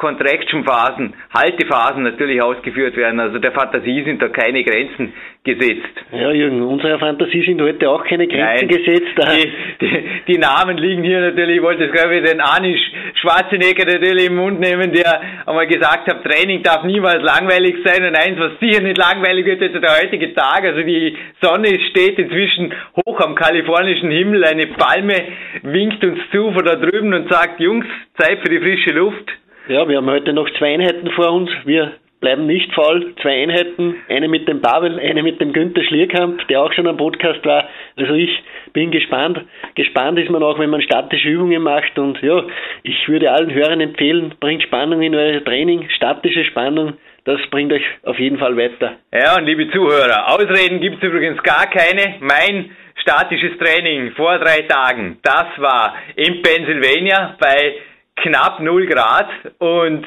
Contraction-Phasen, 0.00 1.12
Haltephasen 1.34 2.02
natürlich 2.02 2.40
ausgeführt 2.40 2.96
werden. 2.96 3.20
Also 3.20 3.38
der 3.38 3.52
Fantasie 3.52 4.02
sind 4.02 4.22
da 4.22 4.28
keine 4.28 4.64
Grenzen 4.64 5.12
gesetzt. 5.44 5.92
Ja, 6.10 6.30
Jürgen, 6.32 6.62
unserer 6.62 6.98
Fantasie 6.98 7.44
sind 7.44 7.60
heute 7.60 7.88
auch 7.90 8.02
keine 8.04 8.26
Grenzen 8.26 8.66
Nein, 8.66 8.68
gesetzt. 8.68 9.14
Die, 9.18 9.52
die, 9.86 10.22
die, 10.26 10.38
Namen 10.38 10.78
liegen 10.78 11.04
hier 11.04 11.20
natürlich, 11.20 11.56
ich 11.56 11.62
wollte 11.62 11.88
glaube 11.90 12.16
ich 12.16 12.24
den 12.24 12.40
Arni 12.40 12.78
Schwarzenegger 13.20 13.84
natürlich 13.84 14.26
im 14.26 14.36
Mund 14.36 14.58
nehmen, 14.58 14.90
der 14.92 15.20
einmal 15.44 15.66
gesagt 15.66 16.10
hat, 16.10 16.24
Training 16.24 16.62
darf 16.62 16.82
niemals 16.84 17.22
langweilig 17.22 17.76
sein 17.84 18.02
und 18.02 18.16
eins, 18.16 18.38
was 18.38 18.58
sicher 18.58 18.82
nicht 18.82 18.96
langweilig 18.96 19.44
wird, 19.44 19.60
ist 19.60 19.74
der 19.74 20.00
heutige 20.00 20.34
Tag. 20.34 20.64
Also 20.64 20.80
die 20.80 21.14
Sonne 21.42 21.78
steht 21.90 22.18
inzwischen 22.18 22.72
hoch 23.04 23.20
am 23.20 23.34
kalifornischen 23.34 24.10
Himmel, 24.10 24.44
eine 24.44 24.66
Palme 24.68 25.14
winkt 25.62 26.02
uns 26.02 26.20
zu 26.32 26.52
von 26.52 26.64
da 26.64 26.76
drüben 26.76 27.12
und 27.12 27.30
sagt, 27.30 27.60
Jungs, 27.60 27.86
Zeit 28.18 28.38
für 28.40 28.48
die 28.48 28.60
frische 28.60 28.92
Luft. 28.92 29.30
Ja, 29.70 29.88
wir 29.88 29.98
haben 29.98 30.10
heute 30.10 30.32
noch 30.32 30.50
zwei 30.58 30.74
Einheiten 30.74 31.08
vor 31.12 31.30
uns. 31.30 31.48
Wir 31.64 31.92
bleiben 32.18 32.44
nicht 32.44 32.74
faul. 32.74 33.14
Zwei 33.22 33.40
Einheiten, 33.44 33.94
eine 34.08 34.26
mit 34.26 34.48
dem 34.48 34.60
Pavel, 34.60 34.98
eine 34.98 35.22
mit 35.22 35.40
dem 35.40 35.52
Günther 35.52 35.84
Schlierkamp, 35.84 36.48
der 36.48 36.60
auch 36.60 36.72
schon 36.72 36.88
am 36.88 36.96
Podcast 36.96 37.46
war. 37.46 37.68
Also 37.94 38.14
ich 38.14 38.30
bin 38.72 38.90
gespannt. 38.90 39.38
Gespannt 39.76 40.18
ist 40.18 40.28
man 40.28 40.42
auch, 40.42 40.58
wenn 40.58 40.70
man 40.70 40.82
statische 40.82 41.28
Übungen 41.28 41.62
macht. 41.62 41.96
Und 42.00 42.20
ja, 42.20 42.42
ich 42.82 43.06
würde 43.06 43.30
allen 43.30 43.54
Hörern 43.54 43.80
empfehlen, 43.80 44.34
bringt 44.40 44.64
Spannung 44.64 45.02
in 45.02 45.14
euer 45.14 45.44
Training, 45.44 45.88
statische 45.90 46.44
Spannung. 46.46 46.94
Das 47.22 47.38
bringt 47.52 47.72
euch 47.72 47.84
auf 48.02 48.18
jeden 48.18 48.38
Fall 48.38 48.56
weiter. 48.56 48.96
Ja, 49.12 49.36
und 49.38 49.44
liebe 49.44 49.70
Zuhörer, 49.70 50.34
Ausreden 50.34 50.80
gibt 50.80 50.96
es 50.96 51.08
übrigens 51.08 51.40
gar 51.44 51.70
keine. 51.70 52.16
Mein 52.18 52.72
statisches 52.96 53.56
Training 53.58 54.10
vor 54.16 54.36
drei 54.40 54.62
Tagen, 54.62 55.18
das 55.22 55.46
war 55.58 55.94
in 56.16 56.42
Pennsylvania 56.42 57.36
bei 57.38 57.76
knapp 58.22 58.60
0 58.60 58.86
Grad 58.86 59.28
und 59.58 60.06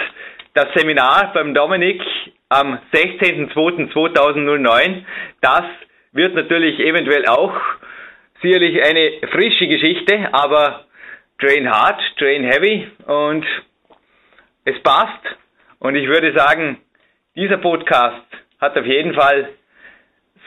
das 0.53 0.67
Seminar 0.75 1.33
beim 1.33 1.53
Dominik 1.53 2.01
am 2.49 2.79
16.02.2009, 2.93 5.03
das 5.41 5.63
wird 6.11 6.33
natürlich 6.35 6.79
eventuell 6.79 7.25
auch 7.27 7.53
sicherlich 8.41 8.81
eine 8.83 9.19
frische 9.31 9.67
Geschichte, 9.67 10.29
aber 10.31 10.85
train 11.39 11.69
hard, 11.69 11.99
train 12.17 12.43
heavy 12.43 12.89
und 13.07 13.45
es 14.65 14.81
passt. 14.83 15.21
Und 15.79 15.95
ich 15.95 16.07
würde 16.07 16.33
sagen, 16.37 16.77
dieser 17.35 17.57
Podcast 17.57 18.21
hat 18.61 18.77
auf 18.77 18.85
jeden 18.85 19.13
Fall 19.13 19.49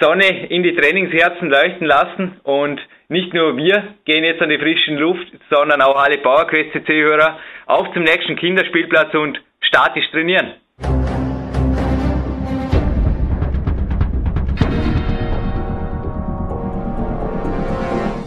Sonne 0.00 0.46
in 0.48 0.62
die 0.62 0.74
Trainingsherzen 0.76 1.48
leuchten 1.48 1.86
lassen 1.86 2.40
und 2.42 2.80
nicht 3.08 3.32
nur 3.32 3.56
wir 3.56 3.94
gehen 4.04 4.24
jetzt 4.24 4.42
an 4.42 4.50
die 4.50 4.58
frischen 4.58 4.96
Luft, 4.96 5.26
sondern 5.50 5.80
auch 5.80 5.96
alle 5.96 6.18
PowerQuest 6.18 6.72
CC-Hörer 6.72 7.38
auf 7.66 7.92
zum 7.94 8.02
nächsten 8.02 8.36
Kinderspielplatz 8.36 9.14
und 9.14 9.40
statisch 9.60 10.08
trainieren. 10.10 10.54